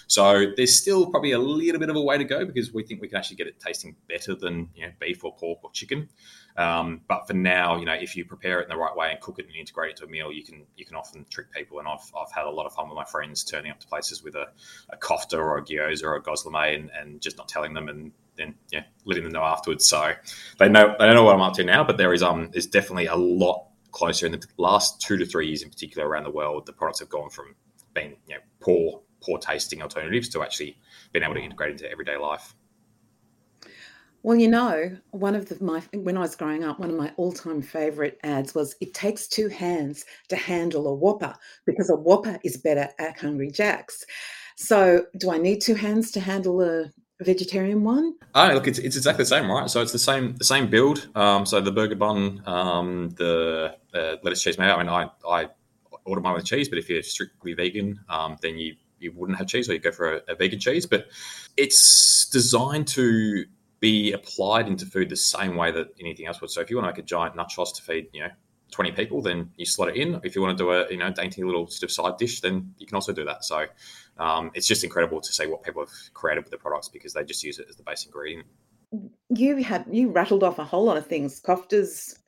So 0.08 0.48
there's 0.58 0.76
still 0.76 1.10
probably 1.10 1.32
a 1.32 1.40
little 1.40 1.80
bit 1.80 1.90
of 1.90 1.96
a 1.96 2.02
way 2.02 2.18
to 2.18 2.26
go 2.26 2.46
because 2.46 2.74
we 2.74 2.84
think 2.84 3.02
we 3.02 3.08
can 3.08 3.18
actually 3.18 3.38
get 3.38 3.48
it 3.48 3.60
tasting 3.60 3.96
better 4.10 4.36
than 4.36 4.70
you 4.76 4.88
know, 4.88 4.92
beef 5.00 5.24
or 5.24 5.34
pork 5.36 5.64
or 5.64 5.72
chicken. 5.72 6.10
Um, 6.58 7.02
but 7.08 7.28
for 7.28 7.34
now, 7.34 7.78
you 7.78 7.86
know, 7.86 7.94
if 7.94 8.16
you 8.16 8.26
prepare 8.26 8.60
it 8.60 8.64
in 8.64 8.70
the 8.70 8.78
right 8.78 8.96
way 8.96 9.12
and 9.12 9.20
cook 9.20 9.40
it 9.40 9.46
and 9.48 9.56
integrate 9.56 9.92
it 9.92 9.98
to 9.98 10.06
a 10.06 10.08
meal, 10.08 10.32
you 10.32 10.44
can 10.44 10.66
you 10.76 10.86
can 10.86 10.96
often 10.96 11.26
trick 11.30 11.52
people. 11.52 11.80
And 11.80 11.88
I've, 11.88 12.12
I've 12.18 12.32
had 12.32 12.46
a 12.46 12.50
lot 12.50 12.66
of 12.66 12.74
fun 12.74 12.88
with 12.88 12.96
my 12.96 13.06
friends 13.06 13.44
turning 13.44 13.72
up 13.72 13.80
to 13.80 13.88
places 13.88 14.24
with 14.24 14.36
a, 14.36 14.48
a 14.90 14.98
kofta 14.98 15.38
or 15.38 15.58
a 15.58 15.64
gyoza 15.64 16.04
or 16.04 16.16
a 16.16 16.22
gozleme 16.22 16.76
and, 16.76 16.92
and 16.92 17.22
just 17.22 17.38
not 17.38 17.48
telling 17.48 17.74
them 17.74 17.90
and 17.90 18.12
then 18.36 18.56
yeah, 18.72 18.84
letting 19.06 19.24
them 19.24 19.34
know 19.34 19.44
afterwards. 19.44 19.88
So 19.88 20.14
they 20.58 20.70
know 20.70 20.96
they 21.00 21.06
don't 21.06 21.16
know 21.16 21.24
what 21.24 21.36
I'm 21.36 21.42
up 21.42 21.54
to 21.56 21.64
now. 21.64 21.84
But 21.84 21.98
there 21.98 22.14
is 22.14 22.24
um 22.24 22.50
there's 22.52 22.68
definitely 22.68 23.08
a 23.08 23.16
lot 23.16 23.68
closer 23.92 24.26
in 24.26 24.32
the 24.32 24.46
last 24.58 25.02
two 25.02 25.18
to 25.18 25.26
three 25.26 25.48
years 25.48 25.64
in 25.64 25.70
particular 25.70 26.08
around 26.08 26.24
the 26.24 26.32
world. 26.32 26.66
The 26.66 26.74
products 26.74 27.00
have 27.00 27.10
gone 27.10 27.30
from 27.30 27.56
being 27.94 28.18
you 28.28 28.36
know 28.36 28.42
poor 28.60 29.02
poor 29.22 29.38
tasting 29.38 29.82
alternatives 29.82 30.30
to 30.30 30.42
actually 30.42 30.78
being 31.12 31.24
able 31.24 31.36
to 31.36 31.42
integrate 31.42 31.72
into 31.72 31.90
everyday 31.90 32.18
life. 32.18 32.56
Well, 34.24 34.38
you 34.38 34.48
know, 34.48 34.96
one 35.12 35.36
of 35.36 35.50
the, 35.50 35.64
my 35.64 35.82
when 35.94 36.16
I 36.16 36.22
was 36.22 36.36
growing 36.36 36.64
up, 36.64 36.80
one 36.80 36.92
of 36.92 36.96
my 36.96 37.12
all-time 37.18 37.62
favorite 37.62 38.20
ads 38.24 38.54
was 38.54 38.76
"It 38.80 38.94
takes 38.94 39.28
two 39.28 39.48
hands 39.48 40.06
to 40.30 40.36
handle 40.36 40.88
a 40.88 40.94
Whopper 40.94 41.34
because 41.66 41.90
a 41.90 41.96
Whopper 41.96 42.40
is 42.44 42.58
better 42.58 42.90
at 43.00 43.20
Hungry 43.20 43.50
Jack's." 43.50 44.06
So, 44.58 45.06
do 45.18 45.32
I 45.32 45.38
need 45.38 45.62
two 45.62 45.74
hands 45.74 46.12
to 46.12 46.20
handle 46.20 46.62
a 46.62 46.92
vegetarian 47.24 47.84
one? 47.84 48.14
Oh, 48.36 48.54
look, 48.54 48.68
it's, 48.68 48.78
it's 48.78 48.96
exactly 48.96 49.24
the 49.24 49.30
same, 49.30 49.50
right? 49.50 49.70
So 49.70 49.82
it's 49.82 49.92
the 49.92 50.00
same 50.00 50.36
the 50.36 50.44
same 50.44 50.70
build. 50.70 51.10
Um, 51.16 51.46
so 51.46 51.60
the 51.60 51.72
burger 51.72 51.96
bun, 51.96 52.44
um, 52.46 53.10
the 53.18 53.76
uh, 53.94 54.18
lettuce 54.22 54.44
cheese 54.44 54.60
mayo. 54.60 54.76
I 54.76 54.78
mean, 54.78 54.90
I, 54.90 55.10
I 55.28 55.50
order 56.06 56.22
mine 56.22 56.36
with 56.36 56.46
cheese, 56.46 56.70
but 56.70 56.78
if 56.78 56.90
you're 56.90 57.02
strictly 57.02 57.54
vegan, 57.54 58.00
um, 58.08 58.38
then 58.42 58.58
you 58.58 58.76
you 59.00 59.12
wouldn't 59.14 59.40
have 59.40 59.48
cheese, 59.48 59.68
or 59.68 59.74
you 59.74 59.80
go 59.80 59.92
for 59.92 60.18
a, 60.18 60.22
a 60.28 60.36
vegan 60.36 60.60
cheese. 60.60 60.86
But 60.86 61.08
it's 61.58 62.30
designed 62.30 62.88
to 62.90 63.46
be 63.82 64.14
applied 64.14 64.68
into 64.68 64.86
food 64.86 65.10
the 65.10 65.18
same 65.18 65.56
way 65.56 65.72
that 65.72 65.88
anything 66.00 66.28
else 66.28 66.40
would. 66.40 66.52
So 66.52 66.62
if 66.62 66.70
you 66.70 66.78
want 66.78 66.86
to 66.86 66.92
make 66.92 67.04
a 67.04 67.06
giant 67.06 67.36
nachos 67.36 67.76
to 67.76 67.82
feed, 67.82 68.08
you 68.14 68.22
know, 68.22 68.30
20 68.70 68.92
people, 68.94 69.22
then 69.22 69.52
you 69.58 69.66
slot 69.66 69.90
it 69.90 69.98
in. 69.98 70.22
If 70.24 70.36
you 70.36 70.42
want 70.42 70.58
to 70.58 70.64
do 70.64 70.72
a, 70.72 70.90
you 70.90 70.98
know, 70.98 71.12
dainty 71.12 71.44
little 71.44 71.68
sort 71.68 71.84
of 71.84 71.92
side 71.92 72.18
dish, 72.18 72.40
then 72.40 72.74
you 72.78 72.88
can 72.88 72.96
also 72.96 73.12
do 73.12 73.26
that. 73.26 73.44
So 73.44 73.66
um, 74.18 74.52
it's 74.54 74.68
just 74.68 74.84
incredible 74.84 75.20
to 75.20 75.34
see 75.34 75.48
what 75.48 75.64
people 75.64 75.82
have 75.82 76.14
created 76.14 76.44
with 76.44 76.52
the 76.52 76.58
products 76.58 76.88
because 76.88 77.12
they 77.14 77.24
just 77.24 77.44
use 77.44 77.60
it 77.60 77.68
as 77.70 77.76
the 77.76 77.84
base 77.84 78.06
ingredient. 78.06 78.46
You 79.30 79.58
had 79.64 79.86
you 79.90 80.12
rattled 80.12 80.44
off 80.44 80.60
a 80.60 80.66
whole 80.66 80.84
lot 80.84 80.98
of 80.98 81.08
things: 81.08 81.42
koftas, 81.42 82.20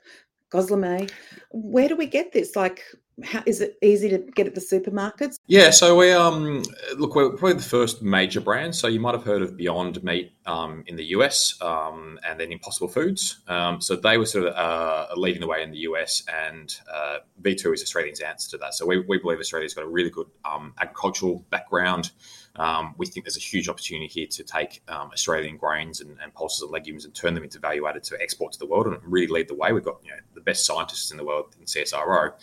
gozleme. 0.50 1.12
Where 1.52 1.90
do 1.90 1.96
we 1.96 2.08
get 2.08 2.32
this? 2.32 2.56
Like, 2.56 2.82
how, 3.24 3.44
is 3.46 3.62
it 3.62 3.78
easy 3.82 4.10
to 4.10 4.18
get 4.18 4.48
at 4.48 4.56
the 4.56 4.62
supermarkets? 4.62 5.38
Yeah, 5.48 5.70
so 5.70 5.96
we 5.96 6.12
um 6.12 6.64
look 6.98 7.16
we're 7.16 7.30
probably 7.30 7.54
the 7.54 7.64
first 7.64 8.02
major 8.02 8.42
brand. 8.42 8.76
So 8.76 8.88
you 8.88 9.00
might 9.00 9.14
have 9.14 9.24
heard 9.24 9.42
of 9.42 9.56
Beyond 9.56 10.04
Meat 10.04 10.34
um, 10.46 10.84
in 10.88 10.96
the 10.96 11.06
US, 11.06 11.62
um, 11.62 12.20
and 12.28 12.40
then 12.40 12.52
Impossible 12.52 12.88
Foods. 12.88 13.42
Um, 13.48 13.82
so 13.82 13.96
they 13.96 14.18
were 14.18 14.26
sort 14.26 14.48
of 14.48 14.56
uh, 14.56 15.14
leading 15.16 15.42
the 15.42 15.48
way 15.48 15.62
in 15.64 15.72
the 15.72 15.80
US, 15.80 16.24
and 16.32 16.76
uh, 16.92 17.18
V2 17.42 17.74
is 17.74 17.84
Australia's 17.84 18.20
answer 18.20 18.50
to 18.52 18.58
that. 18.58 18.74
So 18.74 18.86
we, 18.86 19.00
we 19.00 19.20
believe 19.20 19.40
Australia's 19.40 19.74
got 19.74 19.84
a 19.84 19.90
really 19.90 20.10
good 20.10 20.28
um, 20.46 20.74
agricultural 20.80 21.46
background. 21.50 22.12
Um, 22.56 22.94
we 22.98 23.08
think 23.08 23.26
there's 23.26 23.38
a 23.38 23.40
huge 23.40 23.68
opportunity 23.68 24.08
here 24.08 24.28
to 24.28 24.44
take 24.44 24.84
um, 24.88 25.10
Australian 25.12 25.58
grains 25.58 26.02
and, 26.02 26.18
and, 26.22 26.32
pulses 26.36 26.62
of 26.62 26.70
legumes 26.70 27.04
and 27.04 27.14
turn 27.16 27.34
them 27.34 27.44
into 27.44 27.58
value 27.58 27.88
added 27.88 28.04
to 28.04 28.22
export 28.22 28.54
to 28.54 28.60
the 28.60 28.68
world 28.68 28.86
and 28.86 28.98
really 29.04 29.26
lead 29.26 29.48
the 29.48 29.56
way. 29.56 29.72
We've 29.72 29.84
got 29.84 29.98
you 30.04 30.12
know, 30.12 30.18
the 30.36 30.42
best 30.42 30.64
scientists 30.64 31.10
in 31.10 31.18
the 31.18 31.26
world 31.26 31.56
in 31.60 31.66
CSIRO. 31.66 32.34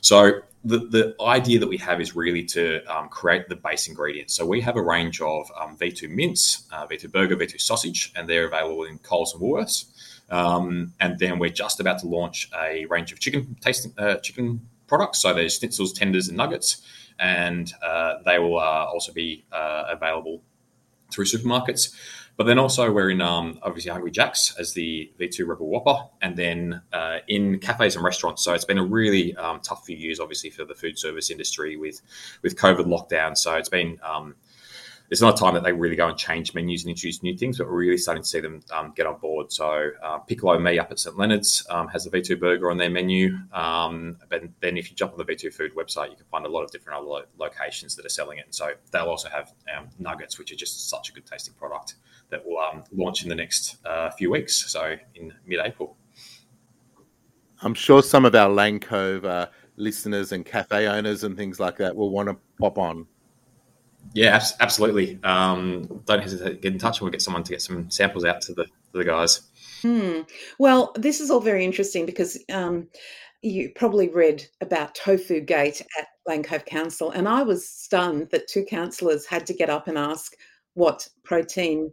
So 0.00 0.40
the, 0.64 0.78
the 0.78 1.14
idea 1.20 1.60
that 1.60 1.68
we 1.68 1.76
have 1.76 2.00
is 2.00 2.16
really 2.16 2.42
to 2.46 2.82
um, 2.92 3.08
create 3.08 3.48
the 3.48 3.54
base 3.54 3.86
ingredients. 3.86 4.34
So 4.34 4.44
we 4.44 4.60
have 4.62 4.76
a 4.76 4.82
range 4.82 5.20
of 5.20 5.48
um, 5.56 5.76
V2 5.76 6.10
mince, 6.10 6.66
uh, 6.72 6.84
V2 6.88 7.12
burger, 7.12 7.36
V2 7.36 7.60
sausage, 7.60 8.12
and 8.16 8.28
they're 8.28 8.48
available 8.48 8.82
in 8.82 8.98
Coles 8.98 9.32
and 9.32 9.40
Woolworths. 9.40 9.86
Um, 10.32 10.92
and 10.98 11.18
then 11.20 11.38
we're 11.38 11.50
just 11.50 11.78
about 11.78 12.00
to 12.00 12.08
launch 12.08 12.50
a 12.60 12.84
range 12.86 13.12
of 13.12 13.20
chicken 13.20 13.56
tasting 13.60 13.92
uh, 13.96 14.16
chicken 14.16 14.60
products. 14.88 15.22
So 15.22 15.32
there's 15.32 15.60
schnitzels, 15.60 15.94
tenders, 15.94 16.26
and 16.28 16.36
nuggets 16.36 16.82
and 17.22 17.72
uh, 17.82 18.14
they 18.26 18.38
will 18.38 18.58
uh, 18.58 18.84
also 18.84 19.12
be 19.12 19.44
uh, 19.52 19.84
available 19.88 20.42
through 21.10 21.24
supermarkets. 21.24 21.94
But 22.36 22.44
then 22.44 22.58
also 22.58 22.90
we're 22.90 23.10
in 23.10 23.20
um, 23.20 23.58
obviously 23.62 23.92
Hungry 23.92 24.10
Jack's 24.10 24.56
as 24.58 24.72
the 24.72 25.12
V2 25.20 25.46
Rebel 25.46 25.68
Whopper, 25.68 26.08
and 26.20 26.36
then 26.36 26.82
uh, 26.92 27.18
in 27.28 27.58
cafes 27.60 27.94
and 27.94 28.04
restaurants. 28.04 28.42
So 28.42 28.54
it's 28.54 28.64
been 28.64 28.78
a 28.78 28.84
really 28.84 29.36
um, 29.36 29.60
tough 29.60 29.84
few 29.84 29.96
years, 29.96 30.18
obviously, 30.18 30.50
for 30.50 30.64
the 30.64 30.74
food 30.74 30.98
service 30.98 31.30
industry 31.30 31.76
with 31.76 32.00
with 32.42 32.56
COVID 32.56 32.86
lockdown. 32.86 33.36
So 33.36 33.54
it's 33.54 33.68
been 33.68 34.00
um, 34.02 34.34
it's 35.12 35.20
not 35.20 35.34
a 35.34 35.36
time 35.36 35.52
that 35.52 35.62
they 35.62 35.72
really 35.72 35.94
go 35.94 36.08
and 36.08 36.16
change 36.16 36.54
menus 36.54 36.84
and 36.84 36.90
introduce 36.90 37.22
new 37.22 37.36
things, 37.36 37.58
but 37.58 37.66
we're 37.66 37.74
really 37.74 37.98
starting 37.98 38.22
to 38.22 38.28
see 38.28 38.40
them 38.40 38.62
um, 38.72 38.94
get 38.96 39.06
on 39.06 39.18
board. 39.18 39.52
So 39.52 39.90
uh, 40.02 40.16
Piccolo 40.20 40.58
Me 40.58 40.78
up 40.78 40.90
at 40.90 40.98
St 40.98 41.18
Leonard's 41.18 41.66
um, 41.68 41.86
has 41.88 42.04
the 42.04 42.10
V2 42.10 42.40
burger 42.40 42.70
on 42.70 42.78
their 42.78 42.88
menu. 42.88 43.36
Um, 43.52 44.16
but 44.30 44.44
then 44.60 44.78
if 44.78 44.90
you 44.90 44.96
jump 44.96 45.12
on 45.12 45.18
the 45.18 45.26
V2 45.26 45.52
Food 45.52 45.76
website, 45.76 46.08
you 46.08 46.16
can 46.16 46.24
find 46.30 46.46
a 46.46 46.48
lot 46.48 46.62
of 46.62 46.70
different 46.70 46.98
other 46.98 47.06
lo- 47.06 47.24
locations 47.36 47.94
that 47.96 48.06
are 48.06 48.08
selling 48.08 48.38
it. 48.38 48.46
And 48.46 48.54
so 48.54 48.72
they'll 48.90 49.02
also 49.02 49.28
have 49.28 49.52
um, 49.76 49.90
nuggets, 49.98 50.38
which 50.38 50.50
are 50.50 50.56
just 50.56 50.88
such 50.88 51.10
a 51.10 51.12
good 51.12 51.26
tasting 51.26 51.52
product 51.52 51.96
that 52.30 52.42
will 52.42 52.56
um, 52.56 52.82
launch 52.90 53.22
in 53.22 53.28
the 53.28 53.34
next 53.34 53.84
uh, 53.84 54.08
few 54.12 54.30
weeks. 54.30 54.72
So 54.72 54.96
in 55.14 55.30
mid-April. 55.44 55.94
I'm 57.60 57.74
sure 57.74 58.02
some 58.02 58.24
of 58.24 58.34
our 58.34 58.48
Lane 58.48 58.80
Cove 58.80 59.26
uh, 59.26 59.48
listeners 59.76 60.32
and 60.32 60.46
cafe 60.46 60.86
owners 60.86 61.22
and 61.22 61.36
things 61.36 61.60
like 61.60 61.76
that 61.76 61.94
will 61.94 62.08
want 62.08 62.30
to 62.30 62.38
pop 62.58 62.78
on. 62.78 63.06
Yeah, 64.14 64.42
absolutely. 64.60 65.18
Um, 65.24 66.02
don't 66.04 66.22
hesitate 66.22 66.50
to 66.50 66.54
get 66.56 66.72
in 66.72 66.78
touch. 66.78 66.98
And 66.98 67.02
we'll 67.02 67.12
get 67.12 67.22
someone 67.22 67.44
to 67.44 67.50
get 67.50 67.62
some 67.62 67.90
samples 67.90 68.24
out 68.24 68.40
to 68.42 68.54
the 68.54 68.64
to 68.64 68.98
the 68.98 69.04
guys. 69.04 69.42
Hmm. 69.80 70.20
Well, 70.58 70.92
this 70.96 71.20
is 71.20 71.30
all 71.30 71.40
very 71.40 71.64
interesting 71.64 72.06
because 72.06 72.38
um, 72.52 72.88
you 73.42 73.70
probably 73.74 74.08
read 74.08 74.44
about 74.60 74.94
Tofu 74.94 75.40
Gate 75.40 75.80
at 75.98 76.06
Lane 76.26 76.42
Cove 76.42 76.64
Council, 76.64 77.10
and 77.10 77.28
I 77.28 77.42
was 77.42 77.68
stunned 77.68 78.30
that 78.30 78.48
two 78.48 78.64
councillors 78.64 79.26
had 79.26 79.46
to 79.46 79.54
get 79.54 79.70
up 79.70 79.88
and 79.88 79.98
ask 79.98 80.32
what 80.74 81.08
protein 81.24 81.90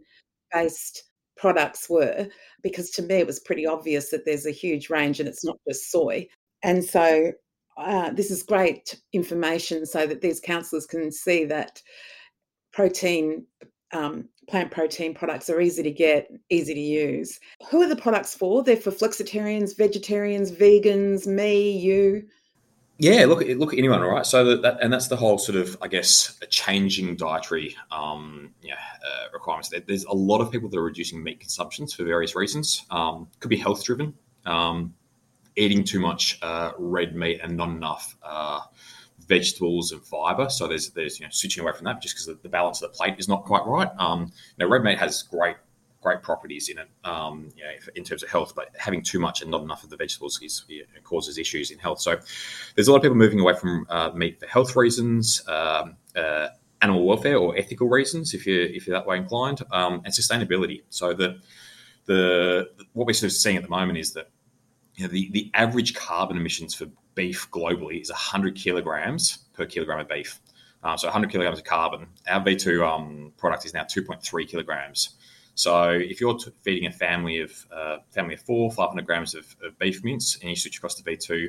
based 0.52 1.04
products 1.36 1.88
were, 1.88 2.28
because 2.62 2.90
to 2.90 3.02
me 3.02 3.16
it 3.16 3.26
was 3.26 3.40
pretty 3.40 3.66
obvious 3.66 4.10
that 4.10 4.24
there's 4.24 4.46
a 4.46 4.50
huge 4.50 4.90
range 4.90 5.20
and 5.20 5.28
it's 5.28 5.44
not 5.44 5.56
just 5.66 5.90
soy. 5.90 6.28
And 6.62 6.84
so 6.84 7.32
uh, 7.76 8.10
this 8.10 8.30
is 8.30 8.42
great 8.42 9.00
information 9.12 9.86
so 9.86 10.06
that 10.06 10.20
these 10.20 10.40
councillors 10.40 10.86
can 10.86 11.10
see 11.10 11.44
that 11.46 11.80
protein, 12.72 13.46
um, 13.92 14.28
plant 14.48 14.70
protein 14.70 15.14
products 15.14 15.48
are 15.48 15.60
easy 15.60 15.82
to 15.82 15.90
get, 15.90 16.30
easy 16.50 16.74
to 16.74 16.80
use. 16.80 17.38
Who 17.70 17.82
are 17.82 17.88
the 17.88 17.96
products 17.96 18.34
for? 18.34 18.62
They're 18.62 18.76
for 18.76 18.90
flexitarians, 18.90 19.76
vegetarians, 19.76 20.52
vegans, 20.52 21.26
me, 21.26 21.78
you. 21.78 22.24
Yeah, 22.98 23.24
look, 23.24 23.42
look, 23.56 23.72
anyone, 23.72 24.02
right? 24.02 24.26
So 24.26 24.44
that, 24.44 24.60
that, 24.60 24.78
and 24.82 24.92
that's 24.92 25.08
the 25.08 25.16
whole 25.16 25.38
sort 25.38 25.56
of, 25.56 25.74
I 25.80 25.88
guess, 25.88 26.38
a 26.42 26.46
changing 26.46 27.16
dietary, 27.16 27.74
um, 27.90 28.52
yeah, 28.60 28.74
uh, 28.74 29.28
requirements. 29.32 29.72
There's 29.86 30.04
a 30.04 30.12
lot 30.12 30.42
of 30.42 30.52
people 30.52 30.68
that 30.68 30.76
are 30.76 30.82
reducing 30.82 31.22
meat 31.22 31.40
consumptions 31.40 31.94
for 31.94 32.04
various 32.04 32.36
reasons. 32.36 32.84
Um, 32.90 33.28
could 33.40 33.48
be 33.48 33.56
health 33.56 33.84
driven. 33.84 34.12
Um, 34.44 34.94
eating 35.60 35.84
too 35.84 36.00
much 36.00 36.38
uh, 36.42 36.72
red 36.78 37.14
meat 37.14 37.40
and 37.42 37.56
not 37.56 37.68
enough 37.68 38.16
uh, 38.22 38.60
vegetables 39.26 39.92
and 39.92 40.02
fiber. 40.02 40.48
So 40.48 40.66
there's 40.66 40.90
there's 40.90 41.20
you 41.20 41.26
know 41.26 41.30
switching 41.30 41.62
away 41.62 41.72
from 41.72 41.84
that 41.84 42.00
just 42.02 42.14
because 42.14 42.26
the, 42.26 42.38
the, 42.42 42.48
balance 42.48 42.82
of 42.82 42.90
the 42.90 42.96
plate 42.96 43.16
is 43.18 43.28
not 43.28 43.44
quite 43.44 43.64
right. 43.66 43.90
Um, 43.98 44.32
red 44.58 44.82
meat 44.82 44.98
has 44.98 45.22
great 45.22 45.56
great 46.02 46.22
properties 46.22 46.70
in 46.70 46.78
it, 46.78 46.88
um, 47.04 47.50
you 47.54 47.62
know, 47.62 47.70
in 47.94 48.02
terms 48.02 48.22
of 48.22 48.30
health, 48.30 48.54
but 48.56 48.70
having 48.78 49.02
too 49.02 49.20
much 49.20 49.42
and 49.42 49.50
not 49.50 49.60
enough 49.60 49.84
of 49.84 49.90
the 49.90 49.98
vegetables 49.98 50.40
is, 50.42 50.64
causes 51.04 51.36
issues 51.36 51.70
in 51.70 51.78
health. 51.78 52.00
So 52.00 52.18
there's 52.74 52.88
a 52.88 52.90
lot 52.90 52.96
of 52.96 53.02
people 53.02 53.18
moving 53.18 53.38
away 53.38 53.52
from 53.52 53.86
uh, 53.90 54.10
meat 54.14 54.40
for 54.40 54.46
health 54.46 54.76
reasons. 54.76 55.46
Um, 55.46 55.96
uh, 56.16 56.48
animal 56.82 57.04
welfare 57.04 57.36
or 57.36 57.56
ethical 57.58 57.88
reasons, 57.88 58.32
if 58.32 58.46
you're 58.46 58.62
if 58.62 58.86
you're 58.86 58.96
that 58.96 59.06
way 59.06 59.18
inclined, 59.18 59.62
um, 59.70 60.00
and 60.04 60.14
sustainability. 60.14 60.82
So 60.88 61.12
the 61.12 61.38
the 62.06 62.70
what 62.94 63.06
we're 63.06 63.12
sort 63.12 63.30
of 63.30 63.36
seeing 63.36 63.56
at 63.56 63.62
the 63.62 63.68
moment 63.68 63.98
is 63.98 64.12
that 64.14 64.30
you 65.00 65.06
know, 65.06 65.12
the, 65.12 65.30
the 65.30 65.50
average 65.54 65.94
carbon 65.94 66.36
emissions 66.36 66.74
for 66.74 66.86
beef 67.14 67.50
globally 67.50 68.02
is 68.02 68.10
100 68.10 68.54
kilograms 68.54 69.38
per 69.54 69.64
kilogram 69.64 69.98
of 69.98 70.08
beef. 70.08 70.38
Um, 70.82 70.98
so 70.98 71.08
100 71.08 71.30
kilograms 71.30 71.58
of 71.58 71.64
carbon. 71.64 72.06
Our 72.28 72.44
V2 72.44 72.86
um, 72.86 73.32
product 73.38 73.64
is 73.64 73.72
now 73.72 73.84
2.3 73.84 74.46
kilograms. 74.46 75.16
So 75.54 75.90
if 75.90 76.20
you're 76.20 76.36
t- 76.36 76.52
feeding 76.62 76.86
a 76.86 76.92
family 76.92 77.40
of 77.40 77.66
uh, 77.74 77.98
family 78.10 78.34
of 78.34 78.42
four, 78.42 78.70
500 78.70 79.06
grams 79.06 79.34
of, 79.34 79.56
of, 79.64 79.78
beef 79.78 80.04
mince, 80.04 80.38
and 80.40 80.50
you 80.50 80.56
switch 80.56 80.76
across 80.76 80.94
to 80.96 81.02
V2, 81.02 81.48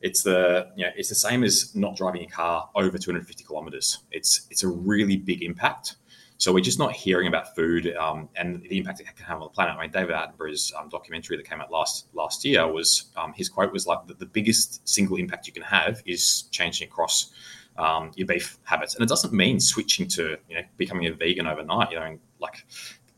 it's 0.00 0.22
the 0.22 0.68
you 0.76 0.84
know, 0.84 0.92
it's 0.96 1.08
the 1.10 1.14
same 1.14 1.44
as 1.44 1.74
not 1.74 1.96
driving 1.96 2.22
a 2.22 2.26
car 2.26 2.68
over 2.74 2.98
250 2.98 3.44
kilometers. 3.44 4.00
It's 4.10 4.46
it's 4.50 4.62
a 4.62 4.68
really 4.68 5.16
big 5.16 5.42
impact. 5.42 5.96
So 6.38 6.52
we're 6.52 6.60
just 6.60 6.78
not 6.78 6.92
hearing 6.92 7.28
about 7.28 7.54
food 7.54 7.94
um, 7.96 8.28
and 8.36 8.62
the 8.62 8.78
impact 8.78 9.00
it 9.00 9.06
can 9.16 9.24
have 9.26 9.36
on 9.36 9.44
the 9.44 9.48
planet. 9.48 9.76
I 9.76 9.82
mean, 9.82 9.90
David 9.90 10.14
Attenborough's 10.14 10.72
um, 10.78 10.88
documentary 10.88 11.36
that 11.36 11.48
came 11.48 11.60
out 11.60 11.70
last 11.70 12.08
last 12.12 12.44
year 12.44 12.66
was 12.66 13.06
um, 13.16 13.32
his 13.34 13.48
quote 13.48 13.72
was 13.72 13.86
like, 13.86 14.00
"the 14.06 14.26
biggest 14.26 14.86
single 14.86 15.16
impact 15.16 15.46
you 15.46 15.52
can 15.52 15.62
have 15.62 16.02
is 16.04 16.42
changing 16.50 16.88
across 16.88 17.32
um, 17.78 18.10
your 18.16 18.26
beef 18.26 18.58
habits." 18.64 18.94
And 18.94 19.02
it 19.02 19.08
doesn't 19.08 19.32
mean 19.32 19.60
switching 19.60 20.08
to 20.08 20.36
you 20.48 20.56
know 20.56 20.62
becoming 20.76 21.06
a 21.06 21.12
vegan 21.12 21.46
overnight. 21.46 21.90
You 21.90 22.00
know, 22.00 22.18
like 22.38 22.66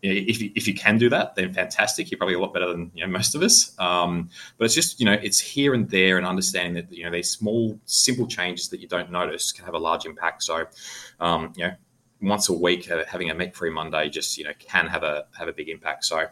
if 0.02 0.40
you, 0.40 0.52
if 0.54 0.68
you 0.68 0.74
can 0.74 0.96
do 0.96 1.08
that, 1.08 1.34
then 1.34 1.52
fantastic. 1.52 2.10
You're 2.10 2.18
probably 2.18 2.36
a 2.36 2.38
lot 2.38 2.52
better 2.52 2.68
than 2.68 2.90
you 2.94 3.04
know 3.04 3.10
most 3.10 3.34
of 3.34 3.42
us. 3.42 3.74
Um, 3.78 4.30
but 4.56 4.66
it's 4.66 4.74
just 4.74 5.00
you 5.00 5.06
know 5.06 5.14
it's 5.14 5.40
here 5.40 5.74
and 5.74 5.88
there, 5.90 6.18
and 6.18 6.26
understanding 6.26 6.74
that 6.74 6.96
you 6.96 7.04
know 7.04 7.10
these 7.10 7.30
small, 7.30 7.78
simple 7.84 8.26
changes 8.26 8.68
that 8.68 8.80
you 8.80 8.88
don't 8.88 9.10
notice 9.10 9.50
can 9.50 9.64
have 9.64 9.74
a 9.74 9.78
large 9.78 10.06
impact. 10.06 10.44
So, 10.44 10.66
um, 11.20 11.52
you 11.56 11.64
know, 11.64 11.72
once 12.20 12.48
a 12.48 12.52
week 12.52 12.86
having 12.86 13.30
a 13.30 13.34
meat 13.34 13.54
free 13.54 13.70
Monday 13.70 14.08
just 14.08 14.36
you 14.36 14.44
know 14.44 14.52
can 14.58 14.86
have 14.86 15.02
a 15.02 15.26
have 15.38 15.48
a 15.48 15.52
big 15.52 15.68
impact. 15.68 16.04
So 16.04 16.26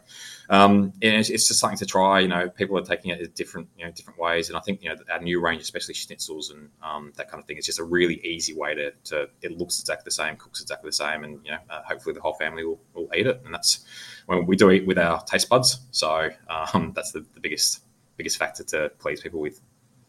um, 0.49 0.93
it's, 1.00 1.31
it's, 1.31 1.49
just 1.49 1.61
something 1.61 1.78
to 1.78 1.87
try. 1.87 2.21
You 2.21 2.28
know, 2.28 2.49
people 2.49 2.76
are 2.78 2.83
taking 2.83 3.12
it 3.12 3.21
in 3.21 3.31
different 3.35 3.69
you 3.78 3.85
know 3.85 3.93
different 3.93 4.19
ways, 4.19 4.49
and 4.49 4.57
I 4.57 4.61
think 4.61 4.83
you 4.83 4.88
know 4.88 4.97
our 5.11 5.21
new 5.21 5.40
range, 5.40 5.62
especially 5.62 5.95
schnitzels 5.95 6.50
and 6.50 6.71
um, 6.83 7.12
that 7.16 7.31
kind 7.31 7.40
of 7.40 7.47
thing, 7.47 7.57
is 7.57 7.66
just 7.66 7.78
a 7.78 7.85
really 7.85 8.21
easy 8.25 8.55
way 8.55 8.75
to, 8.75 8.90
to 9.05 9.28
it 9.43 9.57
looks 9.57 9.81
exactly 9.81 10.05
the 10.05 10.11
same, 10.11 10.37
cooks 10.37 10.61
exactly 10.61 10.88
the 10.88 10.95
same, 10.95 11.25
and 11.25 11.40
you 11.45 11.52
know 11.52 11.59
uh, 11.71 11.83
hopefully 11.83 12.14
the 12.14 12.21
whole 12.21 12.35
family 12.35 12.64
will, 12.64 12.81
will 12.95 13.09
eat 13.14 13.26
it, 13.26 13.40
and 13.45 13.55
that's 13.55 13.85
when 14.26 14.47
we 14.47 14.57
do 14.57 14.71
it 14.71 14.87
with 14.87 14.99
our 14.99 15.23
taste 15.25 15.49
buds. 15.49 15.81
So 15.93 16.31
um, 16.49 16.93
that's 16.95 17.12
the, 17.12 17.25
the 17.35 17.40
biggest 17.40 17.83
biggest 18.16 18.38
factor 18.38 18.64
to 18.64 18.90
please 18.99 19.21
people 19.21 19.40
with. 19.40 19.61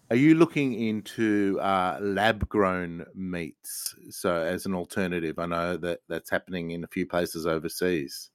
Are 0.09 0.15
you 0.15 0.35
looking 0.35 0.73
into 0.73 1.59
uh, 1.59 1.97
lab 1.99 2.47
grown 2.47 3.05
meats? 3.13 3.93
So, 4.09 4.33
as 4.41 4.65
an 4.65 4.73
alternative, 4.73 5.37
I 5.37 5.47
know 5.47 5.75
that 5.77 5.99
that's 6.07 6.29
happening 6.29 6.71
in 6.71 6.85
a 6.85 6.87
few 6.87 7.05
places 7.05 7.45
overseas. 7.45 8.29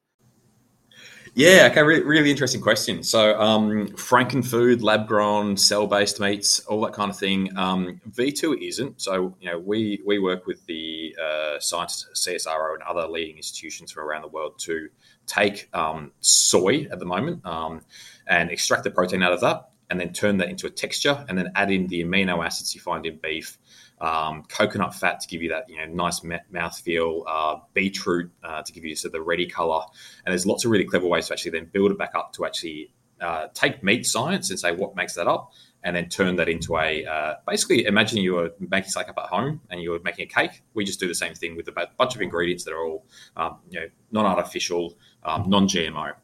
Yeah, 1.35 1.69
okay, 1.71 1.83
really, 1.83 2.03
really 2.03 2.31
interesting 2.31 2.61
question. 2.61 3.03
So, 3.03 3.41
um, 3.41 3.89
Frankenfood, 3.89 4.83
lab 4.83 5.09
grown, 5.09 5.57
cell 5.57 5.87
based 5.87 6.21
meats, 6.21 6.61
all 6.61 6.83
that 6.83 6.93
kind 6.93 7.11
of 7.11 7.19
thing. 7.19 7.57
Um, 7.57 8.03
V2 8.11 8.69
isn't. 8.69 9.01
So, 9.01 9.35
you 9.41 9.51
know, 9.51 9.59
we, 9.59 10.03
we 10.05 10.19
work 10.19 10.47
with 10.47 10.65
the 10.67 11.17
uh, 11.19 11.59
science 11.59 12.07
CSIRO 12.15 12.75
and 12.75 12.83
other 12.83 13.09
leading 13.09 13.39
institutions 13.39 13.93
from 13.93 14.05
around 14.05 14.23
the 14.23 14.29
world 14.29 14.59
to 14.59 14.91
take 15.27 15.71
um, 15.73 16.13
soy 16.21 16.87
at 16.93 16.99
the 16.99 17.07
moment 17.07 17.47
um, 17.47 17.81
and 18.27 18.51
extract 18.51 18.85
the 18.85 18.91
protein 18.91 19.23
out 19.23 19.33
of 19.33 19.41
that 19.41 19.72
and 19.93 20.01
then 20.01 20.11
turn 20.11 20.39
that 20.39 20.49
into 20.49 20.67
a 20.67 20.71
texture 20.71 21.23
and 21.29 21.37
then 21.37 21.53
add 21.55 21.71
in 21.71 21.87
the 21.89 22.03
amino 22.03 22.43
acids 22.43 22.75
you 22.75 22.81
find 22.81 23.05
in 23.05 23.19
beef 23.23 23.59
um, 24.01 24.43
coconut 24.49 24.95
fat 24.95 25.21
to 25.21 25.29
give 25.29 25.43
you 25.43 25.51
that 25.51 25.69
you 25.69 25.77
know 25.77 25.85
nice 25.85 26.23
mouth 26.51 26.79
feel, 26.81 27.25
uh, 27.29 27.57
beetroot 27.73 28.31
uh, 28.43 28.63
to 28.63 28.73
give 28.73 28.85
you 28.85 28.97
sort 28.97 29.11
of 29.11 29.13
the 29.13 29.23
ready 29.23 29.47
color, 29.47 29.83
and 30.25 30.33
there's 30.33 30.45
lots 30.45 30.65
of 30.65 30.71
really 30.71 30.85
clever 30.85 31.07
ways 31.07 31.29
to 31.29 31.35
actually 31.35 31.53
then 31.53 31.67
build 31.73 31.93
it 31.93 31.99
back 31.99 32.15
up 32.17 32.33
to 32.33 32.45
actually 32.45 32.91
uh, 33.21 33.47
take 33.55 33.83
meat 33.85 34.05
science 34.05 34.51
and 34.51 34.59
say 34.59 34.73
what 34.73 34.97
makes 34.97 35.15
that 35.15 35.29
up, 35.29 35.53
and 35.85 35.95
then 35.95 36.09
turn 36.09 36.35
that 36.35 36.49
into 36.49 36.77
a 36.79 37.07
uh, 37.07 37.35
basically 37.47 37.85
imagine 37.85 38.19
you 38.19 38.35
were 38.35 38.51
making 38.59 38.91
something 38.91 39.11
up 39.11 39.19
at 39.19 39.31
home 39.31 39.61
and 39.71 39.81
you 39.81 39.91
were 39.91 40.01
making 40.01 40.25
a 40.25 40.29
cake. 40.29 40.63
We 40.75 40.85
just 40.85 40.99
do 40.99 41.07
the 41.07 41.15
same 41.15 41.35
thing 41.35 41.55
with 41.55 41.69
a 41.69 41.89
bunch 41.97 42.17
of 42.17 42.23
ingredients 42.23 42.65
that 42.65 42.73
are 42.73 42.85
all 42.85 43.07
um, 43.37 43.59
you 43.71 43.79
know 43.79 43.87
non-artificial, 44.11 44.99
um, 45.23 45.49
non-GMO. 45.49 46.15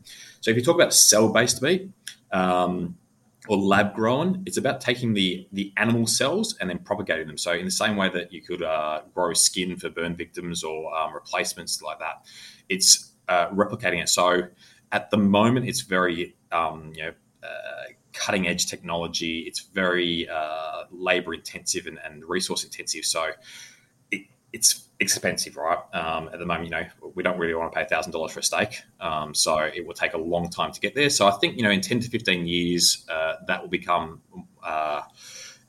So 0.41 0.51
if 0.51 0.57
you 0.57 0.65
talk 0.65 0.75
about 0.75 0.93
cell-based 0.93 1.63
meat. 1.63 1.91
Um, 2.31 2.97
or 3.49 3.57
lab 3.57 3.95
grown. 3.95 4.43
It's 4.47 4.57
about 4.57 4.81
taking 4.81 5.15
the 5.15 5.47
the 5.53 5.73
animal 5.77 6.07
cells 6.07 6.57
and 6.61 6.71
then 6.71 6.79
propagating 6.79 7.27
them. 7.27 7.39
So 7.39 7.53
in 7.53 7.65
the 7.65 7.71
same 7.71 7.97
way 7.97 8.09
that 8.11 8.33
you 8.33 8.43
could 8.43 8.63
uh, 8.63 9.03
grow 9.15 9.33
skin 9.33 9.77
for 9.77 9.89
burn 9.91 10.17
victims 10.17 10.63
or 10.63 10.95
um, 10.97 11.15
replacements 11.15 11.83
like 11.83 11.99
that, 11.99 12.25
it's 12.69 13.13
uh, 13.29 13.49
replicating 13.49 14.03
it. 14.03 14.09
So 14.09 14.43
at 14.93 15.11
the 15.11 15.19
moment, 15.19 15.69
it's 15.69 15.81
very 15.81 16.37
um, 16.53 16.93
you 16.95 17.05
know. 17.05 17.13
Uh, 17.43 17.93
cutting 18.15 18.49
edge 18.49 18.67
technology 18.67 19.45
it's 19.47 19.61
very 19.61 20.29
uh, 20.29 20.83
labor 20.91 21.33
intensive 21.33 21.87
and, 21.87 22.01
and 22.05 22.25
resource 22.25 22.65
intensive 22.65 23.05
so 23.05 23.31
it's 24.53 24.89
expensive, 25.01 25.57
right? 25.57 25.79
Um, 25.93 26.29
at 26.33 26.39
the 26.39 26.47
moment, 26.47 26.65
you 26.65 26.71
know, 26.71 26.87
we 27.15 27.23
don't 27.23 27.39
really 27.39 27.55
want 27.55 27.73
to 27.73 27.79
pay 27.79 27.87
thousand 27.87 28.13
dollars 28.13 28.33
for 28.33 28.41
a 28.41 28.43
steak, 28.43 28.83
um, 29.01 29.35
so 29.35 29.59
it 29.59 29.87
will 29.87 29.95
take 29.95 30.15
a 30.15 30.19
long 30.19 30.49
time 30.51 30.73
to 30.73 30.81
get 30.81 30.95
there. 30.95 31.11
So 31.11 31.27
I 31.27 31.33
think 31.33 31.57
you 31.57 31.63
know, 31.63 31.71
in 31.71 31.81
ten 31.81 32.01
to 32.01 32.09
fifteen 32.09 32.47
years, 32.47 33.07
uh, 33.11 33.37
that 33.47 33.61
will 33.61 33.69
become, 33.69 34.23
uh, 34.63 35.03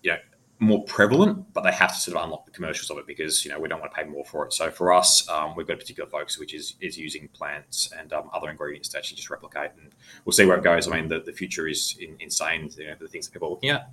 you 0.02 0.12
know, 0.12 0.18
more 0.60 0.84
prevalent. 0.86 1.54
But 1.54 1.62
they 1.62 1.72
have 1.72 1.94
to 1.94 2.00
sort 2.00 2.18
of 2.18 2.24
unlock 2.24 2.46
the 2.46 2.52
commercials 2.52 2.90
of 2.90 2.98
it 2.98 3.08
because 3.08 3.44
you 3.46 3.52
know 3.52 3.60
we 3.60 3.68
don't 3.68 3.82
want 3.82 3.94
to 3.94 4.02
pay 4.02 4.08
more 4.08 4.26
for 4.26 4.46
it. 4.46 4.54
So 4.54 4.72
for 4.72 4.94
us, 4.94 5.28
um, 5.30 5.56
we've 5.56 5.68
got 5.68 5.74
a 5.74 5.78
particular 5.78 6.10
focus, 6.10 6.40
which 6.40 6.54
is 6.54 6.76
is 6.80 6.98
using 6.98 7.28
plants 7.30 7.92
and 7.98 8.12
um, 8.14 8.30
other 8.34 8.50
ingredients 8.50 8.90
to 8.90 8.98
actually 8.98 9.18
just 9.18 9.30
replicate, 9.30 9.72
and 9.82 9.92
we'll 10.26 10.34
see 10.34 10.46
where 10.46 10.58
it 10.58 10.64
goes. 10.64 10.88
I 10.88 10.96
mean, 10.96 11.10
the, 11.10 11.20
the 11.20 11.34
future 11.34 11.68
is 11.68 11.98
in, 12.00 12.16
insane. 12.20 12.70
You 12.78 12.88
know, 12.88 12.96
the 13.00 13.08
things 13.08 13.28
that 13.28 13.34
people 13.34 13.50
are 13.50 13.52
looking 13.52 13.70
at 13.72 13.92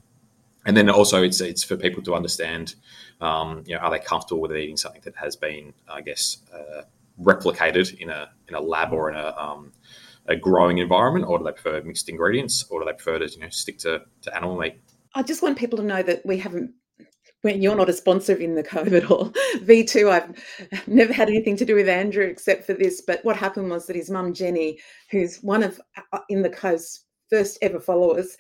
and 0.66 0.76
then 0.76 0.90
also 0.90 1.22
it's 1.22 1.40
it's 1.40 1.64
for 1.64 1.76
people 1.76 2.02
to 2.02 2.14
understand, 2.14 2.74
um, 3.20 3.62
you 3.66 3.74
know, 3.74 3.80
are 3.80 3.90
they 3.90 4.00
comfortable 4.00 4.42
with 4.42 4.54
eating 4.54 4.76
something 4.76 5.00
that 5.04 5.16
has 5.16 5.36
been, 5.36 5.72
I 5.88 6.02
guess, 6.02 6.38
uh, 6.52 6.82
replicated 7.22 7.96
in 7.98 8.10
a 8.10 8.30
in 8.48 8.54
a 8.54 8.60
lab 8.60 8.92
or 8.92 9.08
in 9.10 9.16
a 9.16 9.34
um, 9.38 9.72
a 10.26 10.36
growing 10.36 10.78
environment, 10.78 11.24
or 11.26 11.38
do 11.38 11.44
they 11.44 11.52
prefer 11.52 11.80
mixed 11.82 12.08
ingredients, 12.08 12.64
or 12.68 12.80
do 12.80 12.86
they 12.86 12.92
prefer 12.92 13.20
to 13.20 13.30
you 13.32 13.40
know 13.40 13.48
stick 13.48 13.78
to, 13.78 14.02
to 14.22 14.36
animal 14.36 14.58
meat? 14.58 14.80
I 15.14 15.22
just 15.22 15.42
want 15.42 15.56
people 15.56 15.78
to 15.78 15.84
know 15.84 16.02
that 16.02 16.26
we 16.26 16.36
haven't. 16.36 16.72
When 17.42 17.62
you're 17.62 17.76
not 17.76 17.88
a 17.88 17.92
sponsor 17.92 18.34
in 18.34 18.56
the 18.56 18.96
at 18.96 19.08
all, 19.08 19.30
V2, 19.58 20.10
I've 20.10 20.88
never 20.88 21.12
had 21.12 21.28
anything 21.28 21.56
to 21.58 21.64
do 21.64 21.76
with 21.76 21.88
Andrew 21.88 22.24
except 22.24 22.64
for 22.64 22.72
this. 22.72 23.02
But 23.02 23.24
what 23.24 23.36
happened 23.36 23.70
was 23.70 23.86
that 23.86 23.94
his 23.94 24.10
mum 24.10 24.34
Jenny, 24.34 24.80
who's 25.12 25.36
one 25.42 25.62
of 25.62 25.80
uh, 26.12 26.18
in 26.28 26.42
the 26.42 26.50
Cove's 26.50 27.04
first 27.30 27.58
ever 27.62 27.78
followers, 27.78 28.36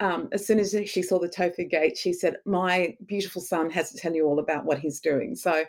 um, 0.00 0.28
as 0.32 0.46
soon 0.46 0.58
as 0.58 0.74
she 0.86 1.02
saw 1.02 1.18
the 1.18 1.28
tofu 1.28 1.64
gate, 1.64 1.96
she 1.96 2.12
said, 2.12 2.36
My 2.44 2.96
beautiful 3.06 3.42
son 3.42 3.70
has 3.70 3.90
to 3.90 3.98
tell 3.98 4.14
you 4.14 4.26
all 4.26 4.38
about 4.38 4.64
what 4.64 4.78
he's 4.78 5.00
doing. 5.00 5.34
So, 5.34 5.64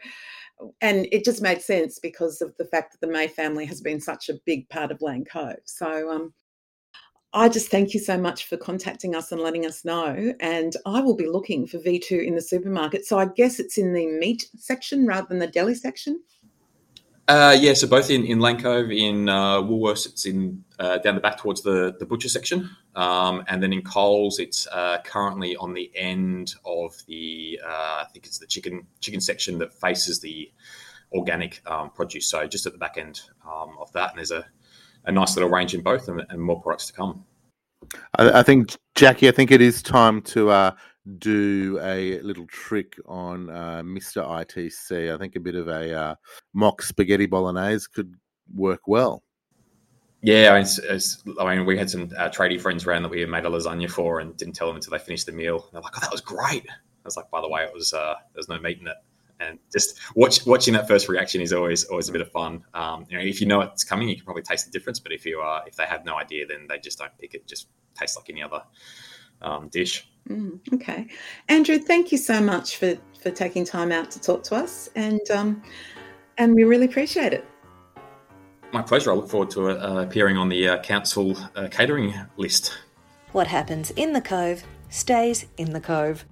and 0.82 1.08
it 1.12 1.26
just 1.26 1.42
made 1.42 1.62
sense 1.62 2.00
because 2.00 2.42
of 2.42 2.56
the 2.58 2.66
fact 2.66 2.92
that 2.92 3.02
the 3.02 3.12
May 3.12 3.28
family 3.28 3.66
has 3.66 3.82
been 3.82 4.00
such 4.00 4.30
a 4.30 4.40
big 4.46 4.68
part 4.70 4.92
of 4.92 5.02
Lane 5.02 5.26
Cove. 5.26 5.58
So, 5.66 6.12
um, 6.12 6.34
I 7.32 7.48
just 7.48 7.70
thank 7.70 7.94
you 7.94 8.00
so 8.00 8.18
much 8.18 8.46
for 8.46 8.58
contacting 8.58 9.16
us 9.16 9.32
and 9.32 9.40
letting 9.40 9.66
us 9.66 9.86
know. 9.86 10.34
And 10.40 10.74
I 10.86 11.00
will 11.00 11.16
be 11.16 11.28
looking 11.28 11.68
for 11.68 11.78
V2 11.78 12.26
in 12.26 12.36
the 12.36 12.42
supermarket. 12.42 13.06
So 13.06 13.20
I 13.20 13.26
guess 13.26 13.60
it's 13.60 13.78
in 13.78 13.94
the 13.94 14.08
meat 14.08 14.50
section 14.58 15.06
rather 15.06 15.28
than 15.28 15.38
the 15.38 15.48
deli 15.48 15.76
section. 15.76 16.20
Uh, 17.30 17.56
yeah, 17.60 17.74
so 17.74 17.86
both 17.86 18.10
in, 18.10 18.26
in 18.26 18.40
Lane 18.40 18.60
Cove, 18.60 18.90
in 18.90 19.30
uh, 19.30 19.62
Woolworths, 19.62 20.08
it's 20.08 20.26
in 20.26 20.64
uh, 20.80 20.98
down 20.98 21.14
the 21.14 21.22
back 21.22 21.38
towards 21.38 21.62
the, 21.62 21.96
the 22.00 22.06
butcher 22.06 22.28
section. 22.28 22.68
Um, 22.96 23.44
and 23.48 23.62
then 23.62 23.72
in 23.72 23.84
Coles, 23.84 24.40
it's 24.40 24.66
uh, 24.72 24.98
currently 25.04 25.56
on 25.58 25.76
the 25.76 25.92
end 25.94 26.56
of 26.66 26.96
the, 27.08 27.60
uh, 27.64 28.04
I 28.04 28.06
think 28.12 28.26
it's 28.26 28.40
the 28.40 28.48
chicken 28.48 28.88
chicken 29.00 29.22
section 29.22 29.60
that 29.60 29.72
faces 29.72 30.20
the 30.20 30.52
organic 31.12 31.62
um, 31.70 31.92
produce. 31.92 32.26
So 32.26 32.48
just 32.48 32.66
at 32.66 32.72
the 32.72 32.80
back 32.80 32.98
end 32.98 33.22
um, 33.46 33.78
of 33.80 33.92
that. 33.94 34.10
And 34.10 34.18
there's 34.18 34.32
a, 34.32 34.44
a 35.06 35.12
nice 35.12 35.36
little 35.36 35.52
range 35.52 35.76
in 35.76 35.82
both 35.82 36.08
and, 36.08 36.24
and 36.32 36.42
more 36.42 36.60
products 36.60 36.88
to 36.88 36.94
come. 36.94 37.26
I, 38.18 38.40
I, 38.40 38.44
think, 38.44 38.76
Jackie, 38.96 39.28
I 39.28 39.32
think 39.32 39.52
it 39.52 39.62
is 39.62 39.84
time 39.84 40.24
to 40.24 40.50
uh, 40.50 40.72
do 41.18 41.80
a 41.82 42.20
little 42.22 42.46
trick 42.48 42.98
on 43.06 43.50
uh, 43.50 43.82
Mr. 43.84 44.26
ITC. 44.26 45.14
I 45.14 45.18
think 45.18 45.36
a 45.36 45.40
bit 45.40 45.56
of 45.56 45.68
a 45.68 45.94
uh, 45.94 46.16
mock 46.54 46.82
spaghetti 46.82 47.26
bolognese 47.26 47.88
could 47.94 48.16
work 48.54 48.88
well. 48.88 49.24
Yeah, 50.22 50.52
I 50.52 50.56
mean, 50.56 50.68
it's, 50.84 51.24
I 51.40 51.56
mean 51.56 51.66
we 51.66 51.78
had 51.78 51.90
some 51.90 52.10
uh, 52.18 52.30
tradie 52.30 52.60
friends 52.60 52.86
around 52.86 53.04
that 53.04 53.10
we 53.10 53.26
made 53.26 53.46
a 53.46 53.50
lasagna 53.50 53.90
for 53.90 54.20
and 54.20 54.36
didn't 54.36 54.54
tell 54.54 54.68
them 54.68 54.76
until 54.76 54.92
they 54.92 55.00
finished 55.00 55.26
the 55.26 55.32
meal. 55.32 55.70
They're 55.72 55.82
like, 55.82 55.94
"Oh, 55.96 56.02
that 56.02 56.12
was 56.12 56.22
great." 56.22 56.66
I 56.70 56.74
was 57.06 57.16
like, 57.16 57.32
"By 57.32 57.40
the 57.40 57.48
way, 57.48 57.64
it 57.64 57.74
was 57.74 57.94
uh, 57.94 58.16
there's 58.34 58.50
no 58.50 58.60
meat 58.60 58.80
in 58.82 58.88
it." 58.88 58.98
And 59.40 59.58
just 59.72 59.98
watch, 60.16 60.46
watching 60.46 60.74
that 60.74 60.90
first 60.90 61.08
reaction 61.08 61.40
is 61.40 61.54
always 61.54 61.86
always 61.86 62.10
a 62.10 62.12
bit 62.12 62.20
of 62.20 62.30
fun. 62.32 62.66
Um, 62.74 63.06
you 63.10 63.18
know, 63.18 63.24
if 63.24 63.40
you 63.40 63.48
know 63.48 63.62
it's 63.62 63.86
coming, 63.86 64.10
you 64.10 64.18
can 64.18 64.26
probably 64.26 64.44
taste 64.44 64.66
the 64.66 64.72
difference. 64.72 65.00
But 65.00 65.14
if 65.14 65.26
you 65.26 65.40
are 65.40 65.64
if 65.66 65.78
they 65.78 65.86
have 65.86 66.04
no 66.04 66.18
idea, 66.18 66.46
then 66.46 66.68
they 66.68 66.80
just 66.80 67.00
don't 67.00 67.18
pick 67.18 67.34
it. 67.34 67.48
Just 67.48 67.70
tastes 67.96 68.18
like 68.18 68.30
any 68.30 68.44
other 68.44 68.62
um, 69.42 69.70
dish. 69.70 70.10
Mm, 70.30 70.60
okay, 70.74 71.08
Andrew, 71.48 71.80
thank 71.80 72.12
you 72.12 72.18
so 72.18 72.40
much 72.40 72.78
for 72.78 72.98
for 73.22 73.32
taking 73.32 73.66
time 73.66 73.92
out 73.92 74.12
to 74.12 74.22
talk 74.22 74.44
to 74.44 74.56
us, 74.56 74.90
and 74.96 75.22
um, 75.32 75.62
and 76.38 76.54
we 76.54 76.64
really 76.64 76.86
appreciate 76.86 77.34
it. 77.34 77.46
My 78.72 78.82
pleasure. 78.82 79.12
I 79.12 79.16
look 79.16 79.30
forward 79.30 79.50
to 79.52 79.70
uh, 79.70 80.04
appearing 80.04 80.38
on 80.38 80.48
the 80.48 80.70
uh, 80.70 80.82
council 80.82 81.36
uh, 81.56 81.68
catering 81.72 82.14
list. 82.38 82.78
What 83.32 83.48
happens 83.48 83.92
in 83.92 84.14
the 84.14 84.22
cove 84.22 84.64
stays 84.90 85.46
in 85.58 85.72
the 85.72 85.82
cove. 85.82 86.26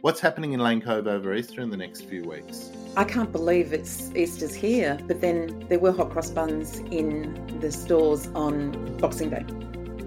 What's 0.00 0.20
happening 0.20 0.54
in 0.54 0.60
Lane 0.60 0.80
Cove 0.80 1.06
over 1.06 1.34
Easter 1.34 1.60
in 1.60 1.68
the 1.68 1.76
next 1.76 2.06
few 2.06 2.24
weeks? 2.24 2.70
I 2.96 3.04
can't 3.04 3.30
believe 3.30 3.72
it's 3.74 4.10
Easter's 4.16 4.54
here, 4.54 4.98
but 5.06 5.20
then 5.20 5.66
there 5.68 5.78
were 5.78 5.92
hot 5.92 6.10
cross 6.10 6.30
buns 6.30 6.78
in 6.90 7.58
the 7.60 7.70
stores 7.70 8.26
on 8.28 8.96
Boxing 8.96 9.30
Day. 9.30 9.44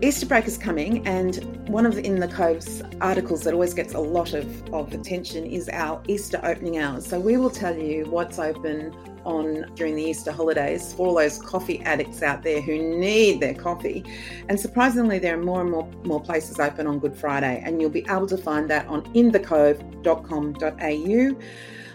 Easter 0.03 0.25
break 0.25 0.47
is 0.47 0.57
coming, 0.57 1.07
and 1.07 1.37
one 1.69 1.85
of 1.85 1.97
in 1.97 2.19
the 2.19 2.27
Cove's 2.27 2.83
articles 2.99 3.43
that 3.43 3.53
always 3.53 3.73
gets 3.73 3.93
a 3.93 3.99
lot 3.99 4.33
of, 4.33 4.73
of 4.73 4.93
attention 4.93 5.45
is 5.45 5.69
our 5.69 6.03
Easter 6.09 6.41
opening 6.43 6.77
hours. 6.77 7.07
So 7.07 7.21
we 7.21 7.37
will 7.37 7.49
tell 7.49 7.73
you 7.73 8.03
what's 8.07 8.37
open 8.37 8.93
on 9.23 9.71
during 9.75 9.95
the 9.95 10.03
Easter 10.03 10.33
holidays 10.33 10.91
for 10.91 11.07
all 11.07 11.15
those 11.15 11.41
coffee 11.41 11.81
addicts 11.83 12.21
out 12.21 12.43
there 12.43 12.59
who 12.59 12.77
need 12.77 13.39
their 13.39 13.53
coffee. 13.53 14.03
And 14.49 14.59
surprisingly, 14.59 15.19
there 15.19 15.39
are 15.39 15.41
more 15.41 15.61
and 15.61 15.71
more, 15.71 15.89
more 16.03 16.21
places 16.21 16.59
open 16.59 16.85
on 16.85 16.99
Good 16.99 17.15
Friday, 17.15 17.63
and 17.65 17.79
you'll 17.79 17.89
be 17.89 18.05
able 18.09 18.27
to 18.27 18.37
find 18.37 18.69
that 18.69 18.85
on 18.87 19.03
inthecove.com.au. 19.13 21.37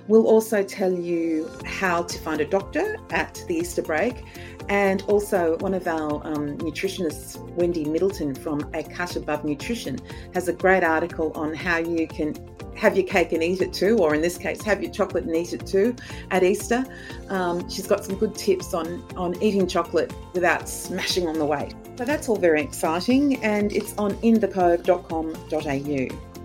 We'll 0.09 0.27
also 0.27 0.63
tell 0.63 0.93
you 0.93 1.51
how 1.65 2.03
to 2.03 2.19
find 2.19 2.41
a 2.41 2.47
doctor 2.47 2.97
at 3.11 3.43
the 3.47 3.57
Easter 3.57 3.83
break 3.83 4.25
and 4.69 5.03
also, 5.03 5.57
one 5.59 5.73
of 5.73 5.87
our 5.87 6.27
um, 6.27 6.59
nutritionists, 6.59 7.39
Wendy 7.55 7.87
Middleton 7.87 8.35
from 8.35 8.69
A 8.75 8.83
Cut 8.83 9.17
Above 9.17 9.45
Nutrition, 9.45 9.99
has 10.35 10.49
a 10.49 10.53
great 10.53 10.85
article 10.85 11.33
on 11.35 11.55
how 11.55 11.79
you 11.79 12.07
can 12.07 12.35
have 12.75 12.95
your 12.95 13.07
cake 13.07 13.33
and 13.33 13.43
eat 13.43 13.63
it 13.63 13.73
too, 13.73 13.97
or 13.99 14.15
in 14.15 14.21
this 14.21 14.37
case, 14.37 14.63
have 14.63 14.83
your 14.83 14.93
chocolate 14.93 15.25
and 15.25 15.35
eat 15.35 15.55
it 15.55 15.67
too 15.67 15.97
at 16.31 16.43
Easter. 16.43 16.85
Um, 17.31 17.69
she's 17.71 17.87
got 17.87 18.05
some 18.05 18.17
good 18.17 18.35
tips 18.35 18.75
on, 18.75 19.03
on 19.17 19.43
eating 19.43 19.67
chocolate 19.67 20.13
without 20.35 20.69
smashing 20.69 21.27
on 21.27 21.39
the 21.39 21.47
weight. 21.47 21.75
So 21.97 22.05
that's 22.05 22.29
all 22.29 22.37
very 22.37 22.61
exciting, 22.61 23.43
and 23.43 23.73
it's 23.73 23.97
on 23.97 24.13
inthecove.com.au. 24.17 26.38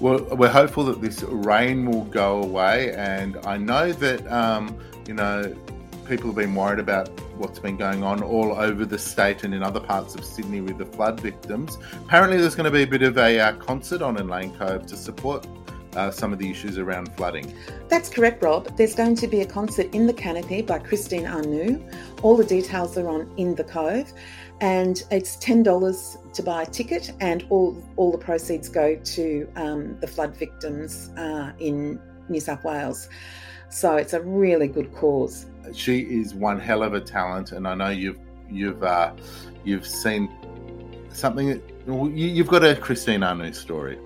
Well, 0.00 0.22
we're 0.36 0.48
hopeful 0.48 0.84
that 0.84 1.00
this 1.00 1.22
rain 1.22 1.86
will 1.86 2.04
go 2.04 2.42
away, 2.42 2.92
and 2.92 3.38
I 3.46 3.56
know 3.56 3.92
that 3.92 4.30
um, 4.30 4.78
you 5.08 5.14
know 5.14 5.56
people 6.04 6.26
have 6.26 6.36
been 6.36 6.54
worried 6.54 6.78
about 6.78 7.08
what's 7.38 7.58
been 7.58 7.78
going 7.78 8.02
on 8.02 8.22
all 8.22 8.52
over 8.52 8.84
the 8.84 8.98
state 8.98 9.42
and 9.42 9.54
in 9.54 9.62
other 9.62 9.80
parts 9.80 10.14
of 10.14 10.22
Sydney 10.24 10.60
with 10.60 10.76
the 10.76 10.84
flood 10.84 11.18
victims. 11.20 11.78
Apparently, 12.04 12.36
there's 12.36 12.54
going 12.54 12.66
to 12.66 12.70
be 12.70 12.82
a 12.82 12.86
bit 12.86 13.02
of 13.02 13.16
a 13.16 13.40
uh, 13.40 13.52
concert 13.54 14.02
on 14.02 14.18
in 14.18 14.28
Lane 14.28 14.54
Cove 14.56 14.84
to 14.86 14.96
support 14.96 15.46
uh, 15.96 16.10
some 16.10 16.32
of 16.32 16.38
the 16.38 16.50
issues 16.50 16.76
around 16.76 17.14
flooding. 17.16 17.54
That's 17.88 18.08
correct, 18.08 18.42
Rob. 18.42 18.76
There's 18.76 18.94
going 18.94 19.16
to 19.16 19.26
be 19.26 19.40
a 19.40 19.46
concert 19.46 19.92
in 19.94 20.06
the 20.06 20.12
canopy 20.12 20.62
by 20.62 20.78
Christine 20.78 21.26
Anu. 21.26 21.82
All 22.22 22.36
the 22.36 22.44
details 22.44 22.96
are 22.98 23.08
on 23.08 23.32
In 23.38 23.54
the 23.54 23.64
Cove, 23.64 24.12
and 24.60 25.02
it's 25.10 25.36
ten 25.36 25.62
dollars 25.62 26.18
to 26.34 26.42
buy 26.42 26.62
a 26.62 26.66
ticket, 26.66 27.12
and 27.20 27.46
all 27.50 27.76
all 27.96 28.12
the 28.12 28.18
proceeds 28.18 28.68
go 28.68 28.96
to 28.96 29.48
um, 29.56 29.98
the 30.00 30.06
flood 30.06 30.36
victims 30.36 31.10
uh, 31.16 31.52
in 31.58 32.00
New 32.28 32.40
South 32.40 32.64
Wales. 32.64 33.08
So 33.68 33.96
it's 33.96 34.12
a 34.12 34.22
really 34.22 34.68
good 34.68 34.92
cause. 34.94 35.46
She 35.72 36.00
is 36.00 36.34
one 36.34 36.60
hell 36.60 36.82
of 36.82 36.94
a 36.94 37.00
talent, 37.00 37.52
and 37.52 37.66
I 37.66 37.74
know 37.74 37.90
you've 37.90 38.18
you've 38.50 38.82
uh, 38.82 39.12
you've 39.64 39.86
seen 39.86 40.30
something. 41.10 41.60
You've 41.86 42.48
got 42.48 42.64
a 42.64 42.76
Christine 42.76 43.22
Anu 43.22 43.52
story. 43.52 43.98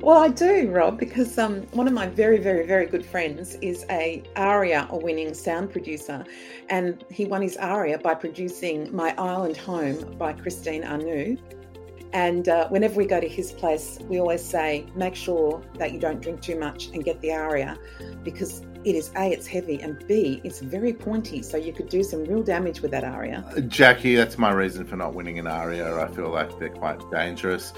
Well, 0.00 0.18
I 0.18 0.28
do, 0.28 0.70
Rob, 0.70 0.98
because 0.98 1.38
um, 1.38 1.62
one 1.72 1.86
of 1.86 1.92
my 1.92 2.06
very, 2.06 2.38
very, 2.38 2.66
very 2.66 2.86
good 2.86 3.04
friends 3.04 3.56
is 3.56 3.84
a 3.90 4.22
ARIA-winning 4.36 5.34
sound 5.34 5.70
producer, 5.70 6.24
and 6.68 7.04
he 7.10 7.24
won 7.24 7.42
his 7.42 7.56
ARIA 7.56 7.98
by 7.98 8.14
producing 8.14 8.94
"My 8.94 9.14
Island 9.18 9.56
Home" 9.58 10.16
by 10.18 10.32
Christine 10.32 10.84
Anu. 10.84 11.36
And 12.12 12.48
uh, 12.48 12.68
whenever 12.68 12.96
we 12.96 13.04
go 13.04 13.20
to 13.20 13.28
his 13.28 13.52
place, 13.52 13.98
we 14.08 14.18
always 14.18 14.42
say, 14.42 14.86
make 14.96 15.14
sure 15.14 15.62
that 15.74 15.92
you 15.92 16.00
don't 16.00 16.22
drink 16.22 16.40
too 16.40 16.58
much 16.58 16.86
and 16.86 17.04
get 17.04 17.20
the 17.20 17.32
aria 17.32 17.76
because 18.24 18.62
it 18.84 18.94
is 18.94 19.10
A, 19.16 19.30
it's 19.30 19.46
heavy, 19.46 19.78
and 19.82 20.02
B, 20.06 20.40
it's 20.42 20.60
very 20.60 20.94
pointy. 20.94 21.42
So 21.42 21.58
you 21.58 21.72
could 21.72 21.90
do 21.90 22.02
some 22.02 22.24
real 22.24 22.42
damage 22.42 22.80
with 22.80 22.92
that 22.92 23.04
aria. 23.04 23.44
Jackie, 23.68 24.14
that's 24.14 24.38
my 24.38 24.52
reason 24.52 24.86
for 24.86 24.96
not 24.96 25.14
winning 25.14 25.38
an 25.38 25.46
aria. 25.46 25.98
I 25.98 26.08
feel 26.08 26.30
like 26.30 26.58
they're 26.58 26.70
quite 26.70 26.98
dangerous. 27.10 27.74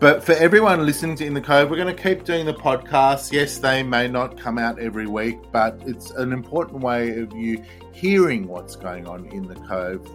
But 0.00 0.24
for 0.24 0.32
everyone 0.32 0.84
listening 0.84 1.16
to 1.16 1.24
In 1.24 1.34
the 1.34 1.40
Cove, 1.40 1.70
we're 1.70 1.76
going 1.76 1.94
to 1.94 2.02
keep 2.02 2.24
doing 2.24 2.46
the 2.46 2.54
podcast. 2.54 3.32
Yes, 3.32 3.58
they 3.58 3.82
may 3.82 4.08
not 4.08 4.38
come 4.38 4.58
out 4.58 4.78
every 4.78 5.06
week, 5.06 5.38
but 5.52 5.80
it's 5.86 6.10
an 6.10 6.32
important 6.32 6.80
way 6.80 7.18
of 7.18 7.32
you 7.32 7.62
hearing 7.92 8.48
what's 8.48 8.76
going 8.76 9.06
on 9.06 9.26
in 9.26 9.46
the 9.46 9.54
Cove. 9.54 10.06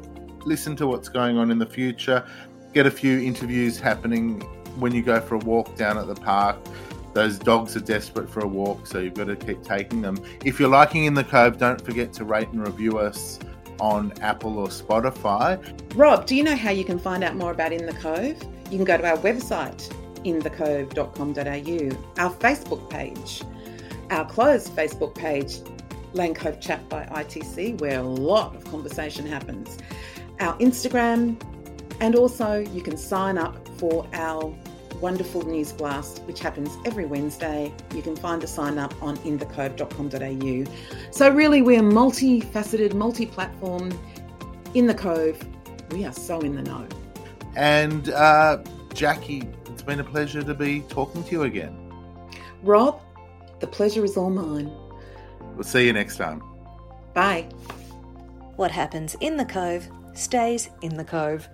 Listen 0.45 0.75
to 0.75 0.87
what's 0.87 1.07
going 1.07 1.37
on 1.37 1.49
in 1.49 1.59
the 1.59 1.65
future. 1.65 2.25
Get 2.73 2.87
a 2.87 2.91
few 2.91 3.19
interviews 3.19 3.79
happening 3.79 4.41
when 4.79 4.93
you 4.93 5.01
go 5.01 5.21
for 5.21 5.35
a 5.35 5.39
walk 5.39 5.75
down 5.75 5.97
at 5.97 6.07
the 6.07 6.15
park. 6.15 6.57
Those 7.13 7.39
dogs 7.39 7.75
are 7.75 7.81
desperate 7.81 8.29
for 8.29 8.41
a 8.41 8.47
walk, 8.47 8.85
so 8.85 8.99
you've 8.99 9.13
got 9.15 9.25
to 9.25 9.35
keep 9.35 9.63
taking 9.63 10.01
them. 10.01 10.17
If 10.43 10.59
you're 10.59 10.69
liking 10.69 11.05
In 11.05 11.13
the 11.13 11.23
Cove, 11.23 11.57
don't 11.57 11.83
forget 11.83 12.11
to 12.13 12.25
rate 12.25 12.49
and 12.49 12.65
review 12.65 12.99
us 12.99 13.39
on 13.79 14.11
Apple 14.21 14.59
or 14.59 14.67
Spotify. 14.67 15.57
Rob, 15.95 16.25
do 16.25 16.35
you 16.35 16.43
know 16.43 16.55
how 16.55 16.69
you 16.69 16.83
can 16.83 16.99
find 16.99 17.23
out 17.23 17.35
more 17.35 17.51
about 17.51 17.71
In 17.71 17.85
the 17.85 17.93
Cove? 17.93 18.37
You 18.69 18.77
can 18.77 18.85
go 18.85 18.97
to 18.97 19.07
our 19.07 19.17
website, 19.17 19.89
inthecove.com.au, 20.23 22.23
our 22.23 22.33
Facebook 22.35 22.89
page, 22.89 23.41
our 24.11 24.29
closed 24.29 24.75
Facebook 24.75 25.15
page, 25.15 25.59
Lane 26.13 26.35
Cove 26.35 26.59
Chat 26.59 26.87
by 26.89 27.05
ITC, 27.05 27.79
where 27.81 27.99
a 27.99 28.03
lot 28.03 28.55
of 28.55 28.65
conversation 28.65 29.25
happens, 29.25 29.77
our 30.39 30.55
Instagram, 30.57 31.41
and 31.99 32.15
also 32.15 32.59
you 32.59 32.81
can 32.81 32.95
sign 32.95 33.37
up 33.37 33.67
for 33.79 34.07
our 34.13 34.53
wonderful 35.01 35.45
news 35.47 35.71
blast, 35.71 36.21
which 36.23 36.39
happens 36.39 36.69
every 36.85 37.05
Wednesday. 37.05 37.73
You 37.95 38.01
can 38.01 38.15
find 38.15 38.41
the 38.41 38.47
sign 38.47 38.77
up 38.77 38.93
on 39.01 39.17
inthecove.com.au. 39.17 41.11
So, 41.11 41.29
really, 41.29 41.61
we're 41.61 41.81
multifaceted, 41.81 42.93
multi 42.93 43.25
platform. 43.25 43.97
In 44.75 44.85
the 44.85 44.93
Cove, 44.93 45.41
we 45.91 46.05
are 46.05 46.13
so 46.13 46.39
in 46.41 46.55
the 46.55 46.61
know. 46.61 46.87
And 47.59 48.09
uh, 48.11 48.63
Jackie, 48.93 49.43
it's 49.65 49.81
been 49.81 49.99
a 49.99 50.03
pleasure 50.05 50.41
to 50.41 50.53
be 50.53 50.79
talking 50.87 51.25
to 51.25 51.31
you 51.31 51.43
again. 51.43 51.75
Rob, 52.63 53.01
the 53.59 53.67
pleasure 53.67 54.05
is 54.05 54.15
all 54.15 54.29
mine. 54.29 54.71
We'll 55.55 55.65
see 55.65 55.85
you 55.85 55.91
next 55.91 56.15
time. 56.15 56.41
Bye. 57.13 57.49
What 58.55 58.71
happens 58.71 59.17
in 59.19 59.35
the 59.35 59.43
Cove 59.43 59.89
stays 60.13 60.69
in 60.81 60.95
the 60.95 61.03
Cove. 61.03 61.49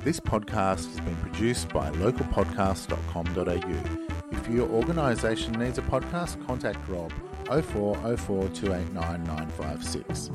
This 0.00 0.18
podcast 0.18 0.88
has 0.88 0.98
been 0.98 1.14
produced 1.18 1.68
by 1.68 1.88
localpodcast.com.au. 1.92 4.36
If 4.36 4.48
your 4.48 4.68
organisation 4.68 5.52
needs 5.52 5.78
a 5.78 5.82
podcast, 5.82 6.44
contact 6.48 6.80
Rob 6.88 7.12
0404 7.50 8.48
289 8.50 9.24
956. 9.24 10.30